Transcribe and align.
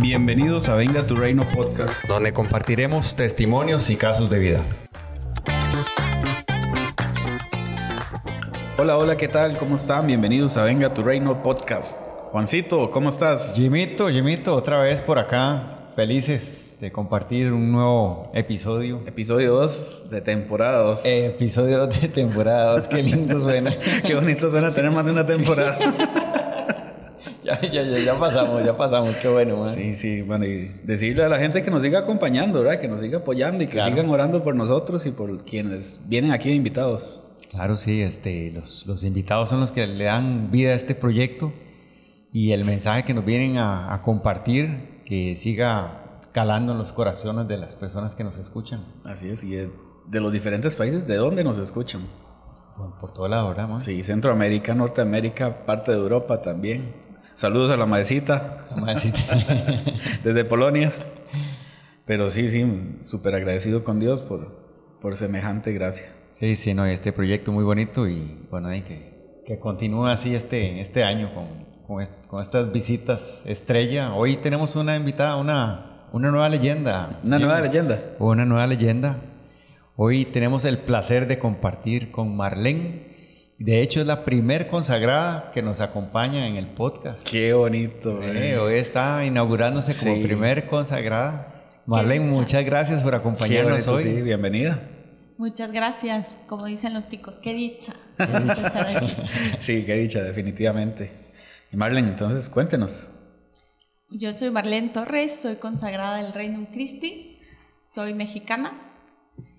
Bienvenidos 0.00 0.70
a 0.70 0.76
Venga 0.76 1.06
tu 1.06 1.14
Reino 1.14 1.46
Podcast, 1.54 2.02
donde 2.06 2.32
compartiremos 2.32 3.14
testimonios 3.16 3.90
y 3.90 3.96
casos 3.96 4.30
de 4.30 4.38
vida. 4.38 4.60
Hola, 8.78 8.96
hola, 8.96 9.16
¿qué 9.18 9.28
tal? 9.28 9.58
¿Cómo 9.58 9.76
están? 9.76 10.06
Bienvenidos 10.06 10.56
a 10.56 10.64
Venga 10.64 10.94
tu 10.94 11.02
Reino 11.02 11.42
Podcast. 11.42 11.98
Juancito, 12.30 12.90
¿cómo 12.90 13.10
estás? 13.10 13.52
Jimito, 13.54 14.08
Jimito, 14.08 14.54
otra 14.54 14.80
vez 14.80 15.02
por 15.02 15.18
acá, 15.18 15.92
felices 15.94 16.78
de 16.80 16.90
compartir 16.90 17.52
un 17.52 17.70
nuevo 17.70 18.30
episodio. 18.32 19.02
Episodio 19.06 19.52
2 19.52 20.08
de 20.08 20.22
temporada 20.22 20.78
2. 20.78 21.04
episodio 21.04 21.86
de 21.86 22.08
temporada 22.08 22.72
2, 22.78 22.88
qué 22.88 23.02
lindo 23.02 23.38
suena. 23.38 23.76
qué 24.06 24.14
bonito 24.14 24.50
suena 24.50 24.72
tener 24.72 24.90
más 24.92 25.04
de 25.04 25.12
una 25.12 25.26
temporada. 25.26 25.78
ya, 27.62 27.70
ya, 27.70 27.82
ya, 27.82 27.98
ya, 27.98 28.18
pasamos, 28.18 28.64
ya 28.64 28.76
pasamos, 28.76 29.16
qué 29.16 29.28
bueno. 29.28 29.58
Man. 29.58 29.74
Sí, 29.74 29.94
sí, 29.94 30.22
bueno, 30.22 30.44
y 30.46 30.72
decirle 30.84 31.24
a 31.24 31.28
la 31.28 31.38
gente 31.38 31.62
que 31.62 31.70
nos 31.70 31.82
siga 31.82 32.00
acompañando, 32.00 32.62
¿verdad? 32.62 32.80
Que 32.80 32.88
nos 32.88 33.00
siga 33.00 33.18
apoyando 33.18 33.64
y 33.64 33.66
que 33.66 33.82
sigan 33.82 34.08
orando 34.08 34.42
por 34.42 34.54
nosotros 34.56 35.06
y 35.06 35.10
por 35.10 35.44
quienes 35.44 36.00
vienen 36.06 36.32
aquí 36.32 36.48
de 36.48 36.54
invitados. 36.54 37.20
Claro, 37.50 37.76
sí, 37.76 38.00
este, 38.00 38.50
los, 38.52 38.86
los 38.86 39.02
invitados 39.04 39.48
son 39.48 39.60
los 39.60 39.72
que 39.72 39.86
le 39.86 40.04
dan 40.04 40.50
vida 40.50 40.70
a 40.70 40.74
este 40.74 40.94
proyecto 40.94 41.52
y 42.32 42.52
el 42.52 42.64
mensaje 42.64 43.04
que 43.04 43.12
nos 43.12 43.24
vienen 43.24 43.56
a, 43.56 43.92
a 43.92 44.02
compartir, 44.02 45.02
que 45.04 45.34
siga 45.34 46.20
calando 46.32 46.72
en 46.72 46.78
los 46.78 46.92
corazones 46.92 47.48
de 47.48 47.56
las 47.56 47.74
personas 47.74 48.14
que 48.14 48.22
nos 48.22 48.38
escuchan. 48.38 48.84
Así 49.04 49.28
es, 49.28 49.42
y 49.42 49.50
de, 49.50 49.70
de 50.06 50.20
los 50.20 50.32
diferentes 50.32 50.76
países, 50.76 51.08
¿de 51.08 51.16
dónde 51.16 51.42
nos 51.42 51.58
escuchan? 51.58 52.02
Por, 52.76 52.96
por 52.98 53.12
todo 53.12 53.26
lado, 53.26 53.48
¿verdad, 53.48 53.68
man? 53.68 53.82
Sí, 53.82 54.00
Centroamérica, 54.04 54.72
Norteamérica, 54.74 55.66
parte 55.66 55.90
de 55.90 55.98
Europa 55.98 56.40
también. 56.40 57.09
Saludos 57.34 57.70
a 57.70 57.76
la 57.76 57.86
maecita. 57.86 58.66
La 58.70 58.76
maecita. 58.76 59.18
Desde 60.24 60.44
Polonia. 60.44 60.92
Pero 62.06 62.28
sí, 62.28 62.50
sí, 62.50 62.96
súper 63.00 63.34
agradecido 63.34 63.84
con 63.84 64.00
Dios 64.00 64.22
por, 64.22 64.98
por 65.00 65.16
semejante 65.16 65.72
gracia. 65.72 66.06
Sí, 66.30 66.56
sí, 66.56 66.74
no, 66.74 66.84
este 66.84 67.12
proyecto 67.12 67.52
muy 67.52 67.64
bonito 67.64 68.08
y 68.08 68.46
bueno, 68.50 68.68
hay 68.68 68.82
que, 68.82 69.42
que 69.46 69.58
continúe 69.58 70.06
así 70.06 70.34
este, 70.34 70.80
este 70.80 71.04
año 71.04 71.32
con, 71.34 71.46
con, 71.86 72.00
est 72.00 72.12
con, 72.26 72.42
estas 72.42 72.72
visitas 72.72 73.44
estrella. 73.46 74.14
Hoy 74.14 74.36
tenemos 74.36 74.76
una 74.76 74.96
invitada, 74.96 75.36
una, 75.36 76.06
una 76.12 76.30
nueva 76.30 76.48
leyenda. 76.48 77.20
¿Una 77.24 77.38
nueva 77.38 77.60
leyenda? 77.60 78.02
Una 78.18 78.44
nueva 78.44 78.66
leyenda. 78.66 79.22
Hoy 79.96 80.24
tenemos 80.24 80.64
el 80.64 80.78
placer 80.78 81.26
de 81.26 81.38
compartir 81.38 82.10
con 82.10 82.36
Marlene. 82.36 83.09
De 83.60 83.82
hecho, 83.82 84.00
es 84.00 84.06
la 84.06 84.24
primer 84.24 84.68
consagrada 84.68 85.50
que 85.52 85.60
nos 85.60 85.82
acompaña 85.82 86.46
en 86.46 86.56
el 86.56 86.66
podcast. 86.66 87.22
Qué 87.28 87.52
bonito. 87.52 88.22
Eh, 88.22 88.56
hoy 88.56 88.76
está 88.76 89.22
inaugurándose 89.26 89.94
como 89.98 90.16
sí. 90.16 90.22
primer 90.22 90.66
consagrada. 90.66 91.68
Marlene, 91.84 92.24
muchas 92.24 92.64
gracias 92.64 93.02
por 93.02 93.14
acompañarnos 93.14 93.84
bonito, 93.84 93.92
hoy. 93.92 94.02
Sí, 94.04 94.22
bienvenida. 94.22 94.80
Muchas 95.36 95.72
gracias, 95.72 96.38
como 96.46 96.64
dicen 96.64 96.94
los 96.94 97.06
ticos, 97.10 97.38
qué 97.38 97.52
dicha. 97.52 97.92
Qué 98.16 98.26
dicha 98.40 98.66
estar 98.66 98.96
aquí. 98.96 99.14
sí, 99.58 99.84
qué 99.84 99.94
dicha, 99.96 100.22
definitivamente. 100.22 101.12
Y 101.70 101.76
Marlene, 101.76 102.08
entonces 102.08 102.48
cuéntenos. 102.48 103.10
Yo 104.08 104.32
soy 104.32 104.50
Marlene 104.50 104.88
Torres, 104.88 105.38
soy 105.38 105.56
consagrada 105.56 106.16
del 106.16 106.32
Reino 106.32 106.66
Christi, 106.72 107.38
soy 107.84 108.14
mexicana. 108.14 109.04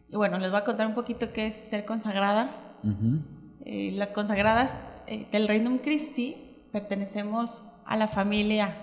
Y 0.09 0.15
bueno, 0.15 0.39
les 0.39 0.49
voy 0.49 0.59
a 0.59 0.63
contar 0.63 0.87
un 0.87 0.95
poquito 0.95 1.31
qué 1.31 1.45
es 1.45 1.53
ser 1.53 1.85
consagrada. 1.85 2.79
Uh 2.81 2.89
-huh. 2.89 3.40
Eh, 3.71 3.89
las 3.93 4.11
consagradas 4.11 4.75
eh, 5.07 5.27
del 5.31 5.47
Reino 5.47 5.79
Christi 5.81 6.67
pertenecemos 6.73 7.69
a 7.85 7.95
la 7.95 8.09
familia 8.09 8.75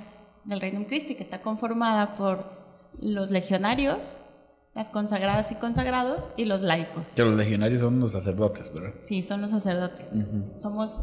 del 0.46 0.62
Reino 0.62 0.86
Christi, 0.86 1.14
que 1.14 1.22
está 1.22 1.42
conformada 1.42 2.16
por 2.16 2.46
los 2.98 3.30
legionarios, 3.30 4.18
las 4.74 4.88
consagradas 4.88 5.52
y 5.52 5.56
consagrados 5.56 6.32
y 6.38 6.46
los 6.46 6.62
laicos. 6.62 7.12
Que 7.14 7.22
los 7.22 7.34
legionarios 7.34 7.80
son 7.80 8.00
los 8.00 8.12
sacerdotes, 8.12 8.72
¿verdad? 8.72 8.94
Sí, 9.00 9.22
son 9.22 9.42
los 9.42 9.50
sacerdotes. 9.50 10.06
Uh 10.10 10.16
-huh. 10.16 10.56
Somos, 10.56 11.02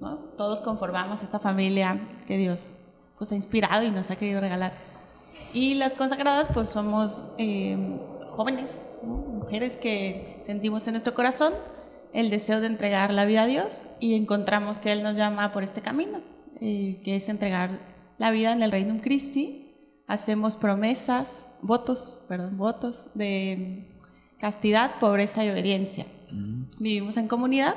¿no? 0.00 0.16
todos 0.36 0.60
conformamos 0.60 1.24
esta 1.24 1.40
familia 1.40 2.00
que 2.28 2.36
Dios 2.36 2.76
pues, 3.18 3.32
ha 3.32 3.34
inspirado 3.34 3.82
y 3.82 3.90
nos 3.90 4.12
ha 4.12 4.16
querido 4.16 4.40
regalar. 4.40 4.74
Y 5.52 5.74
las 5.74 5.94
consagradas, 5.94 6.46
pues 6.54 6.68
somos 6.68 7.24
eh, 7.38 7.98
jóvenes, 8.30 8.82
¿no? 9.02 9.14
mujeres 9.16 9.76
que 9.76 10.40
sentimos 10.46 10.86
en 10.86 10.92
nuestro 10.92 11.14
corazón 11.14 11.52
el 12.14 12.30
deseo 12.30 12.60
de 12.60 12.68
entregar 12.68 13.12
la 13.12 13.24
vida 13.24 13.42
a 13.42 13.46
Dios 13.46 13.88
y 14.00 14.14
encontramos 14.14 14.78
que 14.78 14.92
Él 14.92 15.02
nos 15.02 15.16
llama 15.16 15.52
por 15.52 15.64
este 15.64 15.82
camino, 15.82 16.20
eh, 16.60 17.00
que 17.04 17.16
es 17.16 17.28
entregar 17.28 17.80
la 18.18 18.30
vida 18.30 18.52
en 18.52 18.62
el 18.62 18.70
Reino 18.70 19.00
Christi. 19.02 19.74
Hacemos 20.06 20.56
promesas, 20.56 21.48
votos, 21.60 22.24
perdón, 22.28 22.56
votos 22.56 23.10
de 23.14 23.88
castidad, 24.38 25.00
pobreza 25.00 25.44
y 25.44 25.50
obediencia. 25.50 26.06
Mm. 26.30 26.62
Vivimos 26.78 27.16
en 27.16 27.26
comunidad 27.26 27.74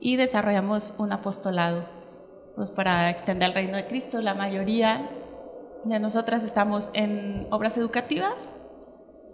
y 0.00 0.16
desarrollamos 0.16 0.94
un 0.96 1.12
apostolado 1.12 1.86
pues 2.54 2.70
para 2.70 3.10
extender 3.10 3.50
el 3.50 3.54
reino 3.54 3.76
de 3.76 3.86
Cristo. 3.86 4.22
La 4.22 4.34
mayoría 4.34 5.10
de 5.84 6.00
nosotras 6.00 6.42
estamos 6.44 6.90
en 6.94 7.46
obras 7.50 7.76
educativas, 7.76 8.54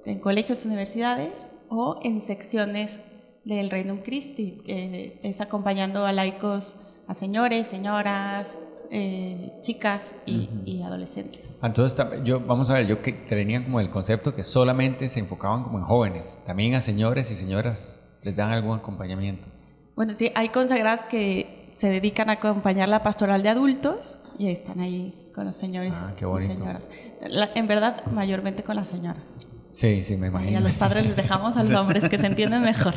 en 0.05 0.19
colegios, 0.19 0.67
universidades 0.67 1.33
o 1.69 2.01
en 2.03 2.21
secciones 2.23 3.01
del 3.45 3.71
Reino 3.71 4.03
Christi, 4.03 4.63
que 4.65 5.19
es 5.23 5.41
acompañando 5.41 6.07
a 6.07 6.13
laicos, 6.13 6.77
a 7.07 7.15
señores, 7.15 7.67
señoras, 7.67 8.59
eh, 8.91 9.53
chicas 9.63 10.15
y, 10.27 10.37
uh 10.37 10.41
-huh. 10.43 10.63
y, 10.67 10.83
adolescentes. 10.83 11.59
Entonces, 11.63 12.07
yo, 12.25 12.41
vamos 12.41 12.69
a 12.69 12.75
ver, 12.75 12.87
yo 12.87 13.01
que 13.01 13.13
tenía 13.13 13.65
como 13.65 13.81
el 13.81 13.89
concepto 13.91 14.35
que 14.35 14.45
solamente 14.45 15.09
se 15.09 15.19
enfocaban 15.19 15.63
como 15.63 15.79
en 15.79 15.85
jóvenes, 15.85 16.39
también 16.45 16.75
a 16.75 16.81
señores 16.81 17.31
y 17.31 17.37
señoras 17.37 18.05
les 18.23 18.37
dan 18.37 18.53
algún 18.53 18.77
acompañamiento. 18.77 19.49
Bueno, 19.97 20.15
sí, 20.15 20.31
hay 20.35 20.51
consagradas 20.51 21.05
que 21.05 21.69
se 21.73 21.89
dedican 21.89 22.29
a 22.29 22.35
acompañar 22.35 22.89
la 22.89 23.03
pastoral 23.03 23.43
de 23.43 23.49
adultos 23.49 24.21
y 24.39 24.49
están 24.49 24.81
ahí 24.81 25.31
con 25.35 25.47
los 25.47 25.57
señores 25.57 25.95
ah, 25.97 26.15
qué 26.17 26.27
y 26.27 26.47
señoras. 26.47 26.91
La, 27.27 27.51
en 27.55 27.67
verdad, 27.67 28.05
mayormente 28.07 28.63
con 28.63 28.77
las 28.77 28.89
señoras. 28.89 29.47
Sí, 29.73 30.03
sí, 30.03 30.17
me 30.17 30.29
imagino. 30.29 30.53
Y 30.53 30.57
a 30.57 30.61
los 30.61 30.73
padres 30.73 31.05
les 31.07 31.17
dejamos 31.17 31.57
a 31.57 31.63
los 31.63 31.73
hombres 31.81 32.09
que 32.09 32.19
se 32.19 32.27
entienden 32.27 32.63
mejor. 32.63 32.95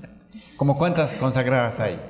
¿Cómo 0.56 0.76
cuántas 0.76 1.16
consagradas 1.16 1.80
hay? 1.80 2.00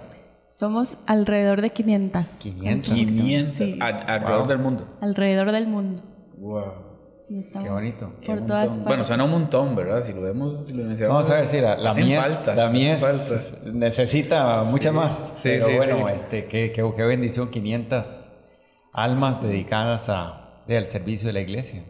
Somos 0.54 0.98
alrededor 1.06 1.62
de 1.62 1.70
500. 1.70 2.28
500. 2.38 2.94
500 2.94 3.70
sí. 3.70 3.78
alrededor 3.80 4.40
wow. 4.40 4.48
del 4.48 4.58
mundo. 4.58 4.98
Alrededor 5.00 5.50
del 5.50 5.66
mundo. 5.66 6.02
Wow. 6.36 6.92
Sí, 7.28 7.48
Qué 7.50 7.70
bonito. 7.70 8.12
Por 8.26 8.40
Qué 8.40 8.46
todas 8.46 8.68
montón. 8.68 8.84
Bueno, 8.84 9.04
suena 9.04 9.24
un 9.24 9.30
montón, 9.30 9.74
¿verdad? 9.74 10.02
Si 10.02 10.12
lo 10.12 10.20
vemos, 10.20 10.66
si 10.66 10.74
lo 10.74 10.84
mencionamos. 10.84 11.26
Vamos 11.26 11.30
a 11.30 11.40
ver, 11.40 11.46
sí, 11.46 11.60
la, 11.62 11.76
la 11.76 11.94
mies, 11.94 12.20
falta, 12.20 12.54
la 12.54 12.68
mies 12.68 13.00
falta. 13.00 13.72
necesita 13.72 14.62
mucha 14.64 14.90
sí. 14.90 14.94
más. 14.94 15.32
Sí, 15.36 15.48
pero 15.54 15.66
sí, 15.66 15.76
bueno, 15.76 16.08
sí. 16.08 16.14
este, 16.14 16.44
qué, 16.44 16.72
qué, 16.72 16.92
qué 16.94 17.02
bendición, 17.04 17.48
500 17.48 18.32
almas 18.92 19.42
dedicadas 19.42 20.10
a, 20.10 20.60
al 20.68 20.86
servicio 20.86 21.28
de 21.28 21.32
la 21.32 21.40
iglesia. 21.40 21.82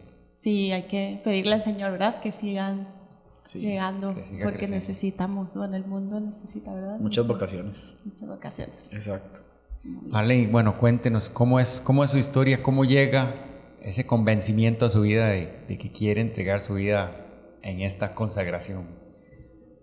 Sí, 0.43 0.73
hay 0.73 0.83
que 0.83 1.21
pedirle 1.23 1.53
al 1.53 1.61
Señor, 1.61 1.93
¿verdad? 1.93 2.19
Que 2.19 2.29
sigan 2.29 2.89
sí, 3.43 3.61
llegando, 3.61 4.13
que 4.13 4.25
siga 4.25 4.43
porque 4.43 4.57
creciendo. 4.57 4.75
necesitamos, 4.75 5.55
bueno, 5.55 5.77
el 5.77 5.85
mundo 5.85 6.19
necesita, 6.19 6.73
¿verdad? 6.73 6.99
Muchas 6.99 7.25
vocaciones. 7.25 7.95
Muchas 8.03 8.27
vocaciones. 8.27 8.89
Exacto. 8.91 9.39
Vale, 9.85 10.47
bueno, 10.47 10.77
cuéntenos 10.77 11.29
cómo 11.29 11.61
es, 11.61 11.79
cómo 11.79 12.03
es 12.03 12.11
su 12.11 12.17
historia, 12.17 12.61
cómo 12.61 12.83
llega 12.83 13.31
ese 13.81 14.05
convencimiento 14.05 14.85
a 14.85 14.89
su 14.89 14.99
vida 14.99 15.27
de, 15.27 15.63
de 15.69 15.77
que 15.77 15.93
quiere 15.93 16.19
entregar 16.19 16.59
su 16.59 16.73
vida 16.73 17.25
en 17.61 17.79
esta 17.79 18.13
consagración. 18.13 18.85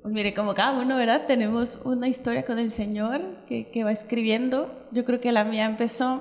Pues 0.02 0.12
mire, 0.12 0.34
como 0.34 0.52
cada 0.52 0.78
uno, 0.78 0.94
¿verdad? 0.96 1.24
Tenemos 1.26 1.80
una 1.84 2.06
historia 2.06 2.44
con 2.44 2.58
el 2.58 2.70
Señor 2.70 3.22
que, 3.46 3.70
que 3.70 3.82
va 3.82 3.92
escribiendo. 3.92 4.70
Yo 4.92 5.06
creo 5.06 5.20
que 5.20 5.32
la 5.32 5.44
mía 5.44 5.64
empezó 5.64 6.20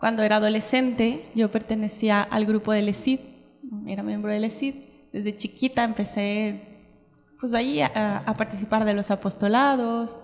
cuando 0.00 0.22
era 0.22 0.36
adolescente. 0.36 1.26
Yo 1.34 1.50
pertenecía 1.50 2.22
al 2.22 2.46
grupo 2.46 2.72
del 2.72 2.88
ESID, 2.88 3.20
era 3.86 4.02
miembro 4.02 4.30
del 4.30 4.44
ESID. 4.44 4.74
Desde 5.12 5.36
chiquita 5.36 5.84
empecé 5.84 6.74
pues 7.38 7.54
ahí 7.54 7.80
a, 7.80 8.22
a, 8.24 8.36
participar 8.36 8.84
de 8.84 8.94
los 8.94 9.10
apostolados, 9.10 10.18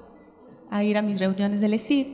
a 0.71 0.83
ir 0.83 0.97
a 0.97 1.03
mis 1.03 1.19
reuniones 1.21 1.61
del 1.61 1.75
ESID. 1.75 2.07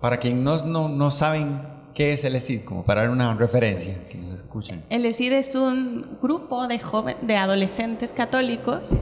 Para 0.00 0.18
quien 0.18 0.42
no, 0.42 0.64
no, 0.64 0.88
no 0.88 1.10
saben 1.10 1.60
qué 1.94 2.12
es 2.12 2.24
el 2.24 2.36
ESID, 2.36 2.64
como 2.64 2.84
para 2.84 3.02
dar 3.02 3.10
una 3.10 3.34
referencia, 3.34 4.06
que 4.08 4.18
nos 4.18 4.34
escuchen. 4.34 4.84
El 4.90 5.06
ESID 5.06 5.32
es 5.32 5.54
un 5.54 6.02
grupo 6.20 6.66
de, 6.66 6.78
joven, 6.78 7.16
de 7.22 7.36
adolescentes 7.36 8.12
católicos 8.12 8.96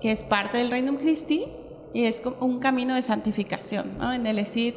que 0.00 0.12
es 0.12 0.22
parte 0.22 0.58
del 0.58 0.70
Reino 0.70 0.96
Christi 0.98 1.46
y 1.92 2.04
es 2.04 2.22
un 2.40 2.58
camino 2.58 2.94
de 2.94 3.02
santificación. 3.02 3.98
¿no? 3.98 4.12
En 4.12 4.26
el 4.26 4.38
ESID 4.38 4.74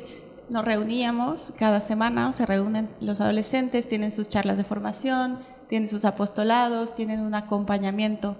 nos 0.49 0.63
reuníamos 0.63 1.53
cada 1.57 1.81
semana, 1.81 2.31
se 2.31 2.45
reúnen 2.45 2.89
los 3.01 3.19
adolescentes, 3.21 3.87
tienen 3.87 4.11
sus 4.11 4.29
charlas 4.29 4.57
de 4.57 4.63
formación, 4.63 5.39
tienen 5.67 5.87
sus 5.87 6.05
apostolados, 6.05 6.95
tienen 6.95 7.19
un 7.19 7.35
acompañamiento 7.35 8.35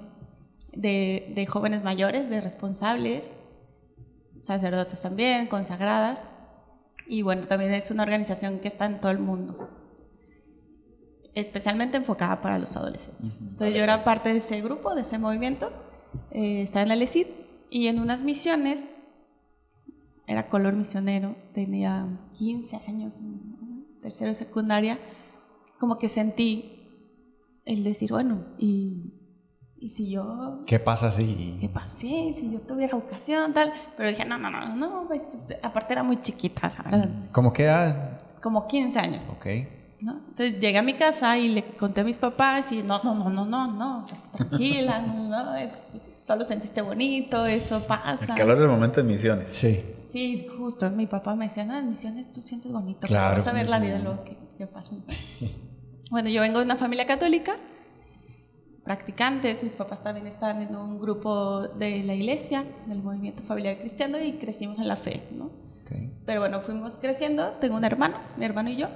de, 0.74 1.31
de 1.35 1.45
jóvenes 1.45 1.83
mayores, 1.83 2.29
de 2.29 2.41
responsables, 2.41 3.33
sacerdotes 4.44 5.01
también, 5.01 5.47
consagradas. 5.47 6.19
Y 7.06 7.21
bueno, 7.21 7.47
también 7.47 7.74
es 7.74 7.91
una 7.91 8.03
organización 8.03 8.59
que 8.59 8.68
está 8.68 8.85
en 8.85 9.00
todo 9.00 9.12
el 9.12 9.19
mundo. 9.19 9.69
especialmente 11.33 11.97
enfocada 11.97 12.41
para 12.41 12.57
los 12.57 12.75
adolescentes. 12.75 13.41
Entonces 13.41 13.75
yo 13.75 13.83
era 13.83 14.03
parte 14.03 14.30
de 14.30 14.39
ese 14.39 14.59
grupo, 14.62 14.95
de 14.95 15.01
ese 15.01 15.19
movimiento, 15.19 15.71
eh, 16.31 16.63
estaba 16.63 16.81
en 16.81 16.89
la 16.89 16.95
LECID 16.95 17.27
y 17.69 17.88
en 17.88 18.00
unas 18.00 18.23
misiones, 18.23 18.88
era 20.25 20.50
color 20.50 20.73
misionero, 20.73 21.35
tenía 21.53 22.07
15 22.33 22.81
años, 22.88 23.21
tercero 24.01 24.30
de 24.30 24.35
secundaria, 24.35 25.00
como 25.80 26.00
que 26.00 26.07
sentí 26.07 26.76
el 27.67 27.83
decir, 27.83 28.11
bueno, 28.11 28.45
y, 28.57 29.13
y 29.77 29.89
si 29.89 30.09
yo... 30.09 30.59
¿Qué 30.65 30.79
pasa 30.79 31.11
si...? 31.11 31.57
¿Qué 31.59 31.69
pasé? 31.69 32.33
Si 32.33 32.49
yo 32.51 32.61
tuviera 32.61 32.95
vocación, 32.95 33.53
tal. 33.53 33.73
Pero 33.95 34.09
dije, 34.09 34.25
no, 34.25 34.37
no, 34.37 34.49
no, 34.49 34.75
no, 34.75 35.09
aparte 35.61 35.93
era 35.93 36.03
muy 36.03 36.19
chiquita, 36.21 36.73
¿verdad? 36.83 37.09
¿Cómo 37.31 37.53
qué 37.53 37.63
edad? 37.63 38.21
Como 38.41 38.67
15 38.67 38.99
años. 38.99 39.27
Ok. 39.31 39.45
¿no? 39.99 40.13
Entonces 40.29 40.59
llegué 40.59 40.77
a 40.77 40.83
mi 40.83 40.93
casa 40.93 41.37
y 41.37 41.49
le 41.49 41.63
conté 41.63 42.01
a 42.01 42.03
mis 42.03 42.17
papás 42.17 42.71
y 42.71 42.83
no, 42.83 43.01
no, 43.03 43.15
no, 43.15 43.29
no, 43.29 43.45
no, 43.45 43.67
no, 43.71 44.05
pues, 44.07 44.31
tranquila, 44.31 45.01
no, 45.01 45.27
no, 45.27 45.55
es, 45.55 45.71
solo 46.23 46.45
sentiste 46.45 46.81
bonito, 46.81 47.45
eso 47.45 47.85
pasa. 47.85 48.25
El 48.25 48.35
calor 48.35 48.59
del 48.59 48.69
momento 48.69 49.01
de 49.01 49.07
misiones. 49.07 49.49
Sí. 49.49 49.79
Sí, 50.09 50.47
justo, 50.57 50.89
mi 50.91 51.07
papá 51.07 51.35
me 51.35 51.47
decía, 51.47 51.65
no, 51.65 51.77
en 51.77 51.89
misiones 51.89 52.31
tú 52.31 52.41
sientes 52.41 52.71
bonito, 52.71 53.07
claro. 53.07 53.37
vas 53.37 53.47
a 53.47 53.53
ver 53.53 53.67
la 53.67 53.79
vida, 53.79 53.99
lo 53.99 54.23
que, 54.23 54.37
que 54.57 54.67
pasa. 54.67 54.95
Bueno, 56.09 56.30
yo 56.30 56.39
vengo 56.39 56.59
de 56.59 56.65
una 56.65 56.77
familia 56.77 57.06
católica, 57.06 57.57
practicantes, 58.86 59.62
mis 59.62 59.75
papás 59.75 60.01
también 60.01 60.25
están 60.25 60.62
en 60.62 60.74
un 60.74 61.00
grupo 61.00 61.68
de 61.68 62.01
la 62.04 62.13
iglesia, 62.13 62.63
del 62.86 63.04
movimiento 63.04 63.44
familiar 63.44 63.77
cristiano 63.77 64.18
y 64.18 64.33
crecimos 64.38 64.80
en 64.80 64.88
la 64.88 64.95
fe, 64.95 65.27
¿no? 65.31 65.51
Pero 66.25 66.39
bueno, 66.39 66.62
fuimos 66.62 66.95
creciendo, 66.95 67.51
tengo 67.59 67.75
un 67.75 67.83
hermano, 67.83 68.18
mi 68.38 68.45
hermano 68.45 68.69
y 68.69 68.77
yo, 68.77 68.88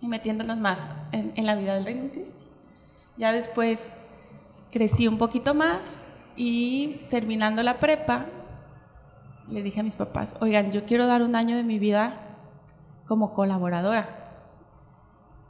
y 0.00 0.06
metiéndonos 0.06 0.56
más 0.58 0.88
en, 1.10 1.32
en 1.34 1.46
la 1.46 1.56
vida 1.56 1.74
del 1.74 1.84
reino 1.84 2.04
de 2.04 2.10
Cristo. 2.10 2.44
Ya 3.16 3.32
después 3.32 3.90
crecí 4.70 5.08
un 5.08 5.18
poquito 5.18 5.52
más 5.54 6.06
y 6.36 7.06
terminando 7.08 7.62
la 7.64 7.80
prepa, 7.80 8.26
le 9.48 9.62
dije 9.62 9.80
a 9.80 9.82
mis 9.82 9.96
papás, 9.96 10.36
oigan, 10.40 10.70
yo 10.70 10.84
quiero 10.84 11.06
dar 11.06 11.22
un 11.22 11.34
año 11.34 11.56
de 11.56 11.64
mi 11.64 11.80
vida 11.80 12.20
como 13.06 13.34
colaboradora 13.34 14.25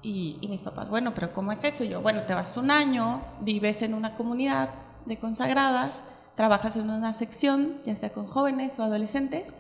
y, 0.07 0.47
mis 0.49 0.63
papás, 0.63 0.89
bueno, 0.89 1.13
pero 1.15 1.33
¿cómo 1.33 1.51
es 1.51 1.65
eso? 1.65 1.83
Y 1.83 1.89
yo, 1.89 2.01
bueno, 2.01 2.23
te 2.23 2.35
vas 2.35 2.57
un 2.57 2.71
año, 2.71 3.23
vives 3.41 3.83
en 3.83 3.93
una 3.93 4.15
comunidad 4.15 4.71
de 5.05 5.19
consagradas, 5.19 6.03
trabajas 6.37 6.77
en 6.77 6.91
una 6.91 7.13
sección, 7.13 7.79
ya 7.85 7.97
sea 7.97 8.11
con 8.11 8.27
jóvenes 8.27 8.79
o 8.79 8.85
adolescentes, 8.85 9.57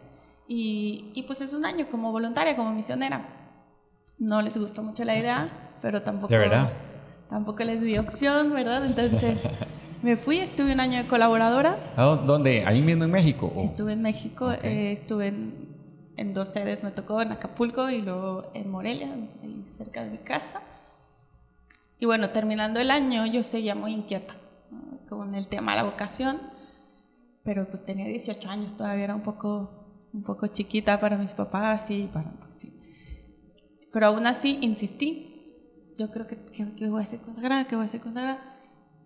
y, 0.46 1.10
y 1.14 1.24
pues 1.24 1.40
es 1.40 1.52
un 1.52 1.66
año 1.66 1.88
como 1.90 2.12
voluntaria, 2.12 2.54
como 2.54 2.70
misionera. 2.72 3.26
No 4.18 4.40
les 4.40 4.56
gustó 4.56 4.84
mucho 4.84 5.04
la 5.04 5.16
idea, 5.16 5.48
pero 5.82 6.02
tampoco, 6.02 6.32
¿De 6.32 6.38
verdad? 6.38 6.70
tampoco 7.28 7.64
les 7.64 7.82
di 7.82 7.98
opción, 7.98 8.54
¿verdad? 8.54 8.86
Entonces 8.86 9.38
me 10.02 10.16
fui, 10.16 10.38
estuve 10.38 10.72
un 10.72 10.78
año 10.78 10.98
de 10.98 11.08
colaboradora. 11.08 11.76
¿Dónde? 11.96 12.64
¿Ahí 12.64 12.82
mismo 12.82 13.02
en 13.02 13.10
México? 13.10 13.52
Estuve 13.56 13.94
en 13.94 14.02
México, 14.02 14.52
eh, 14.52 14.92
estuve 14.92 15.26
en 15.26 15.76
en 16.16 16.32
dos 16.32 16.48
sedes, 16.50 16.82
me 16.82 16.90
tocó 16.90 17.20
en 17.20 17.32
Acapulco 17.32 17.90
y 17.90 18.00
luego 18.00 18.50
en 18.54 18.70
Morelia, 18.70 19.14
cerca 19.68 20.04
de 20.04 20.10
mi 20.10 20.18
casa. 20.18 20.62
Y 21.98 22.06
bueno, 22.06 22.30
terminando 22.30 22.80
el 22.80 22.90
año 22.90 23.26
yo 23.26 23.42
seguía 23.42 23.74
muy 23.74 23.92
inquieta 23.92 24.34
con 25.08 25.34
el 25.34 25.48
tema 25.48 25.72
de 25.72 25.78
la 25.78 25.84
vocación, 25.84 26.38
pero 27.42 27.66
pues 27.68 27.84
tenía 27.84 28.06
18 28.06 28.48
años, 28.50 28.76
todavía 28.76 29.04
era 29.04 29.14
un 29.14 29.22
poco, 29.22 29.84
un 30.12 30.22
poco 30.22 30.46
chiquita 30.48 30.98
para 30.98 31.16
mis 31.16 31.32
papás 31.32 31.90
y 31.90 32.08
para, 32.12 32.30
pues, 32.32 32.54
sí. 32.54 32.76
Pero 33.92 34.08
aún 34.08 34.26
así 34.26 34.58
insistí. 34.60 35.32
Yo 35.96 36.10
creo 36.10 36.26
que, 36.26 36.36
que, 36.44 36.88
voy 36.88 37.00
a 37.00 37.06
ser 37.06 37.20
consagrada, 37.20 37.66
que 37.66 37.76
voy 37.76 37.86
a 37.86 37.88
ser 37.88 38.00
consagrada. 38.00 38.38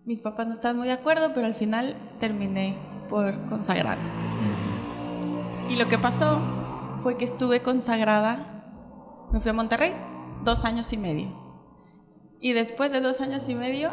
Mis 0.05 0.23
papás 0.23 0.49
no 0.49 0.55
estaban 0.55 0.77
muy 0.77 0.89
de 0.89 0.95
acuerdo, 0.95 1.33
pero 1.33 1.47
al 1.47 1.55
final 1.55 1.97
terminé 2.19 2.77
por 3.09 3.47
consagrar. 3.47 3.97
Y 5.69 5.77
lo 5.77 5.87
que 5.87 5.99
pasó 5.99 6.41
fue 7.01 7.17
que 7.17 7.25
estuve 7.25 7.63
consagrada, 7.63 8.65
me 9.31 9.39
fui 9.39 9.51
a 9.51 9.53
Monterrey, 9.53 9.93
dos 10.45 10.65
años 10.65 10.93
y 10.93 10.97
medio. 10.97 11.33
Y 12.41 12.53
después 12.53 12.91
de 12.93 13.01
dos 13.01 13.21
años 13.21 13.49
y 13.49 13.55
medio, 13.55 13.91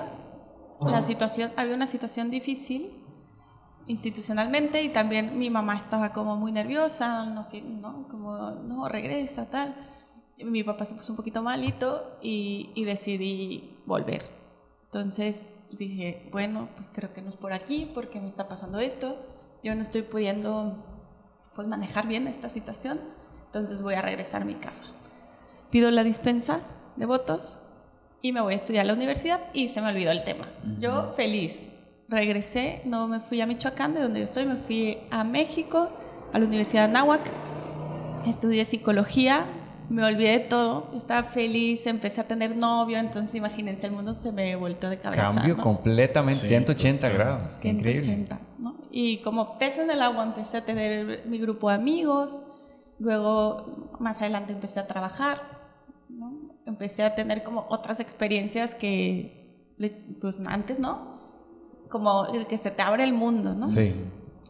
la 0.82 1.04
situación, 1.04 1.52
había 1.58 1.76
una 1.76 1.88
situación 1.88 2.30
difícil 2.30 2.94
institucionalmente 3.88 4.84
y 4.84 4.90
también 4.90 5.38
mi 5.38 5.50
mamá 5.50 5.76
estaba 5.76 6.12
como 6.12 6.36
muy 6.36 6.52
nerviosa, 6.52 7.26
no, 7.26 7.50
que, 7.50 7.62
no 7.62 8.08
como 8.10 8.52
no, 8.52 8.88
regresa, 8.88 9.50
tal. 9.50 9.76
mi 10.38 10.64
papá 10.64 10.86
se 10.86 10.96
puso 10.96 11.14
un 11.14 11.18
poquito 11.18 11.42
malito 11.42 12.18
y, 12.22 12.72
y 12.76 12.84
decidí 12.84 13.78
volver. 13.86 14.30
Entonces 14.86 15.48
dije, 15.72 16.30
bueno, 16.32 16.70
pues 16.76 16.90
creo 16.90 17.14
que 17.14 17.22
no 17.22 17.30
es 17.30 17.36
por 17.36 17.54
aquí, 17.54 17.90
porque 17.94 18.20
me 18.20 18.28
está 18.28 18.48
pasando 18.48 18.80
esto. 18.80 19.18
Yo 19.64 19.76
no 19.76 19.82
estoy 19.82 20.04
pudiendo 20.04 20.86
pues 21.56 21.68
manejar 21.68 22.08
bien 22.08 22.28
esta 22.28 22.50
situación, 22.50 23.00
entonces 23.48 23.82
voy 23.82 23.96
a 23.96 24.02
regresar 24.02 24.44
a 24.44 24.46
mi 24.46 24.54
casa. 24.54 24.86
Pido 25.70 25.92
la 25.92 26.04
dispensa 26.04 26.62
de 26.96 27.06
votos 27.06 27.62
y 28.22 28.32
me 28.32 28.42
voy 28.42 28.54
a 28.54 28.56
estudiar 28.58 28.86
a 28.86 28.88
la 28.88 28.94
universidad 28.94 29.42
y 29.54 29.70
se 29.70 29.82
me 29.82 29.90
olvidó 29.90 30.12
el 30.12 30.24
tema. 30.24 30.50
Yo 30.80 31.14
feliz, 31.16 31.70
regresé, 32.08 32.82
no 32.86 33.08
me 33.08 33.20
fui 33.20 33.42
a 33.42 33.46
Michoacán, 33.46 33.94
de 33.94 34.02
donde 34.02 34.22
yo 34.22 34.28
soy, 34.28 34.46
me 34.46 34.56
fui 34.56 34.98
a 35.12 35.24
México, 35.24 35.90
a 36.34 36.40
la 36.40 36.46
Universidad 36.46 36.88
de 36.88 36.94
Nahuac, 36.94 37.22
estudié 38.26 38.66
psicología, 38.66 39.46
me 39.90 40.04
olvidé 40.04 40.32
de 40.32 40.40
todo, 40.40 40.92
estaba 40.96 41.24
feliz, 41.24 41.88
empecé 41.88 42.22
a 42.22 42.28
tener 42.28 42.56
novio, 42.56 42.98
entonces 42.98 43.36
imagínense, 43.36 43.88
el 43.88 43.94
mundo 43.94 44.14
se 44.14 44.32
me 44.32 44.56
volvió 44.56 44.90
de 44.90 44.98
cabeza. 45.00 45.34
Cambio 45.34 45.58
completamente, 45.58 46.46
180 46.46 47.10
grados. 47.10 47.54
180, 47.54 48.40
¿no? 48.60 48.76
Y 48.92 49.18
como 49.18 49.58
pez 49.58 49.78
en 49.78 49.92
el 49.92 50.02
agua 50.02 50.24
empecé 50.24 50.58
a 50.58 50.66
tener 50.66 51.24
mi 51.26 51.38
grupo 51.38 51.70
de 51.70 51.76
amigos, 51.76 52.42
luego 53.00 53.90
más 54.00 54.22
adelante 54.22 54.54
empecé 54.54 54.80
a 54.80 54.88
trabajar, 54.88 55.57
¿no? 56.10 56.56
Empecé 56.66 57.04
a 57.04 57.16
tener 57.16 57.44
como 57.44 57.66
otras 57.70 58.00
experiencias 58.00 58.76
que 58.76 59.38
pues 60.20 60.42
antes, 60.46 60.80
¿no? 60.80 61.18
Como 61.90 62.28
que 62.48 62.58
se 62.58 62.72
te 62.72 62.82
abre 62.82 63.04
el 63.04 63.14
mundo, 63.14 63.54
¿no? 63.54 63.68
Sí. 63.68 63.94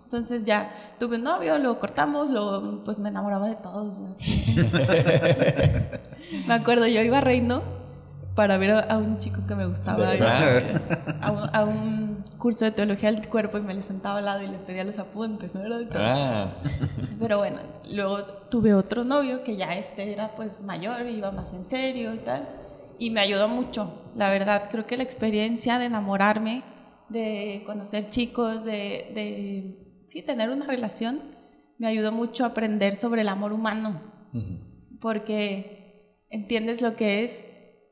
Entonces 0.04 0.46
ya 0.46 0.70
tuve 1.00 1.18
un 1.18 1.24
novio, 1.24 1.58
lo 1.58 1.78
cortamos, 1.80 2.30
lo, 2.30 2.86
pues 2.86 3.02
me 3.02 3.10
enamoraba 3.10 3.50
de 3.50 3.56
todos. 3.56 4.00
me 6.48 6.54
acuerdo, 6.54 6.88
yo 6.88 7.02
iba 7.02 7.18
a 7.18 7.22
Reino 7.22 7.62
para 8.34 8.58
ver 8.58 8.72
a, 8.72 8.98
un 8.98 9.18
chico 9.18 9.46
que 9.46 9.56
me 9.56 9.66
gustaba. 9.66 10.14
a, 11.22 11.66
un, 11.66 12.07
curso 12.32 12.66
de 12.66 12.72
teología 12.72 13.12
del 13.12 13.28
cuerpo 13.28 13.58
y 13.58 13.62
me 13.62 13.74
le 13.74 13.82
sentaba 13.82 14.20
al 14.20 14.26
lado 14.26 14.44
y 14.44 14.48
le 14.48 14.58
pedía 14.58 14.84
los 14.84 15.00
apuntes, 15.00 15.54
¿verdad? 15.54 15.88
Ah. 15.96 16.52
Pero 17.20 17.38
bueno, 17.38 17.60
luego 17.92 18.24
tuve 18.50 18.74
otro 18.74 19.04
novio 19.04 19.44
que 19.44 19.56
ya 19.56 19.76
este 19.76 20.12
era 20.12 20.36
pues 20.36 20.62
mayor, 20.62 21.06
iba 21.08 21.32
más 21.32 21.54
en 21.54 21.66
serio 21.66 22.14
y 22.14 22.20
tal. 22.20 22.48
Y 23.00 23.10
me 23.12 23.22
ayudó 23.22 23.48
mucho, 23.48 24.12
la 24.16 24.30
verdad. 24.30 24.70
Creo 24.72 24.86
que 24.88 24.98
la 24.98 25.04
experiencia 25.04 25.78
de 25.80 25.86
enamorarme, 25.86 26.64
de 27.10 27.64
conocer 27.66 28.10
chicos, 28.10 28.64
de 28.66 29.86
sí, 30.08 30.22
tener 30.24 30.50
una 30.50 30.66
relación 30.66 31.22
me 31.78 31.88
ayudó 31.88 32.12
mucho 32.12 32.44
a 32.44 32.48
aprender 32.48 32.96
sobre 32.96 33.22
el 33.22 33.28
amor 33.28 33.54
humano, 33.54 34.02
porque 35.00 36.26
entiendes 36.30 36.82
lo 36.82 36.96
que 36.96 37.24
es, 37.24 37.46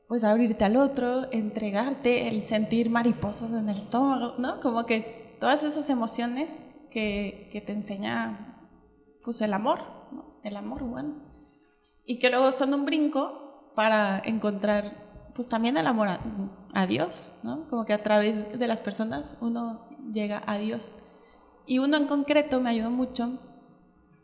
pues 0.08 0.24
abrirte 0.24 0.64
al 0.64 0.76
otro, 0.76 1.30
entregarte, 1.32 2.28
el 2.28 2.44
sentir 2.44 2.90
mariposas 2.90 3.52
en 3.52 3.68
el 3.68 3.76
estómago, 3.76 4.34
¿no? 4.38 4.60
Como 4.60 4.86
que 4.86 5.36
todas 5.40 5.62
esas 5.62 5.90
emociones 5.90 6.62
que, 6.90 7.48
que 7.52 7.60
te 7.60 7.72
enseña, 7.72 8.68
pues 9.24 9.40
el 9.40 9.52
amor, 9.52 9.80
¿no? 10.12 10.40
El 10.44 10.56
amor 10.56 10.82
humano. 10.82 11.14
Y 12.04 12.18
que 12.18 12.30
luego 12.30 12.52
son 12.52 12.72
un 12.72 12.84
brinco 12.84 13.72
para 13.74 14.20
encontrar, 14.24 15.32
pues 15.34 15.48
también 15.48 15.76
el 15.76 15.86
amor 15.86 16.08
a, 16.08 16.20
a 16.72 16.86
Dios, 16.86 17.34
¿no? 17.42 17.66
Como 17.66 17.84
que 17.84 17.92
a 17.92 18.02
través 18.02 18.56
de 18.58 18.66
las 18.68 18.80
personas 18.80 19.36
uno 19.40 19.88
llega 20.12 20.42
a 20.46 20.56
Dios. 20.58 20.96
Y 21.66 21.80
uno 21.80 21.96
en 21.96 22.06
concreto 22.06 22.60
me 22.60 22.70
ayudó 22.70 22.90
mucho 22.90 23.40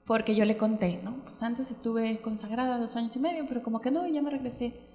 porque 0.07 0.35
yo 0.35 0.45
le 0.45 0.57
conté, 0.57 1.01
¿no? 1.03 1.25
Pues 1.25 1.43
antes 1.43 1.71
estuve 1.73 2.21
consagrada 2.21 2.79
dos 2.79 2.95
años 2.95 3.17
y 3.17 3.19
medio, 3.19 3.47
pero 3.49 3.63
como 3.63 3.81
que 3.81 3.91
no, 3.91 4.07
ya 4.07 4.23
me 4.23 4.31
regresé. 4.31 4.92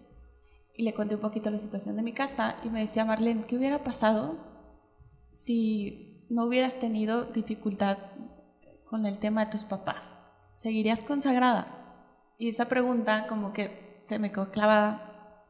Y 0.78 0.84
le 0.84 0.94
conté 0.94 1.16
un 1.16 1.22
poquito 1.22 1.50
la 1.50 1.58
situación 1.58 1.96
de 1.96 2.04
mi 2.04 2.14
casa 2.14 2.56
y 2.64 2.70
me 2.70 2.82
decía, 2.82 3.04
Marlene, 3.04 3.46
¿qué 3.46 3.58
hubiera 3.58 3.84
pasado 3.84 4.38
si 5.32 6.24
no 6.30 6.46
hubieras 6.46 6.78
tenido 6.78 7.24
dificultad 7.26 7.98
con 8.86 9.08
el 9.08 9.18
tema 9.18 9.44
de 9.44 9.52
tus 9.52 9.64
papás? 9.64 10.16
¿Seguirías 10.56 11.04
consagrada? 11.04 12.14
Y 12.38 12.50
esa 12.50 12.68
pregunta 12.68 13.26
como 13.26 13.54
que 13.54 14.00
se 14.04 14.20
me 14.20 14.32
quedó 14.32 14.52
clavada. 14.52 15.46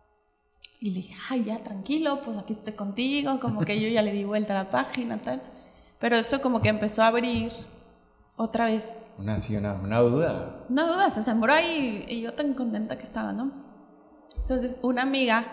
Y 0.79 0.91
le 0.91 0.95
dije, 0.97 1.15
ay, 1.29 1.43
ya, 1.43 1.59
tranquilo, 1.59 2.21
pues 2.21 2.37
aquí 2.37 2.53
estoy 2.53 2.73
contigo, 2.73 3.37
como 3.41 3.65
que 3.65 3.81
yo 3.81 3.89
ya 3.89 4.01
le 4.01 4.13
di 4.13 4.23
vuelta 4.23 4.53
a 4.53 4.63
la 4.63 4.69
página, 4.69 5.21
tal. 5.21 5.41
Pero 5.99 6.15
eso 6.15 6.41
como 6.41 6.61
que 6.61 6.69
empezó 6.69 7.03
a 7.03 7.07
abrir 7.07 7.51
otra 8.37 8.67
vez. 8.67 8.97
Una, 9.17 9.37
una, 9.83 9.99
duda. 9.99 10.65
Una 10.69 10.87
duda, 10.87 11.09
se 11.09 11.21
sembró 11.21 11.51
ahí 11.51 12.05
y 12.07 12.21
yo 12.21 12.33
tan 12.33 12.53
contenta 12.53 12.97
que 12.97 13.03
estaba, 13.03 13.33
¿no? 13.33 13.66
Entonces, 14.49 14.79
una 14.81 15.01
amiga 15.01 15.45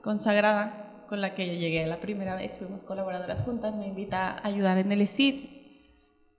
consagrada 0.00 1.04
con 1.06 1.20
la 1.20 1.34
que 1.34 1.58
llegué 1.58 1.84
la 1.84 2.00
primera 2.00 2.34
vez, 2.34 2.56
fuimos 2.56 2.82
colaboradoras 2.82 3.42
juntas, 3.42 3.76
me 3.76 3.86
invita 3.86 4.30
a 4.30 4.46
ayudar 4.46 4.78
en 4.78 4.90
el 4.90 5.02
ESID. 5.02 5.34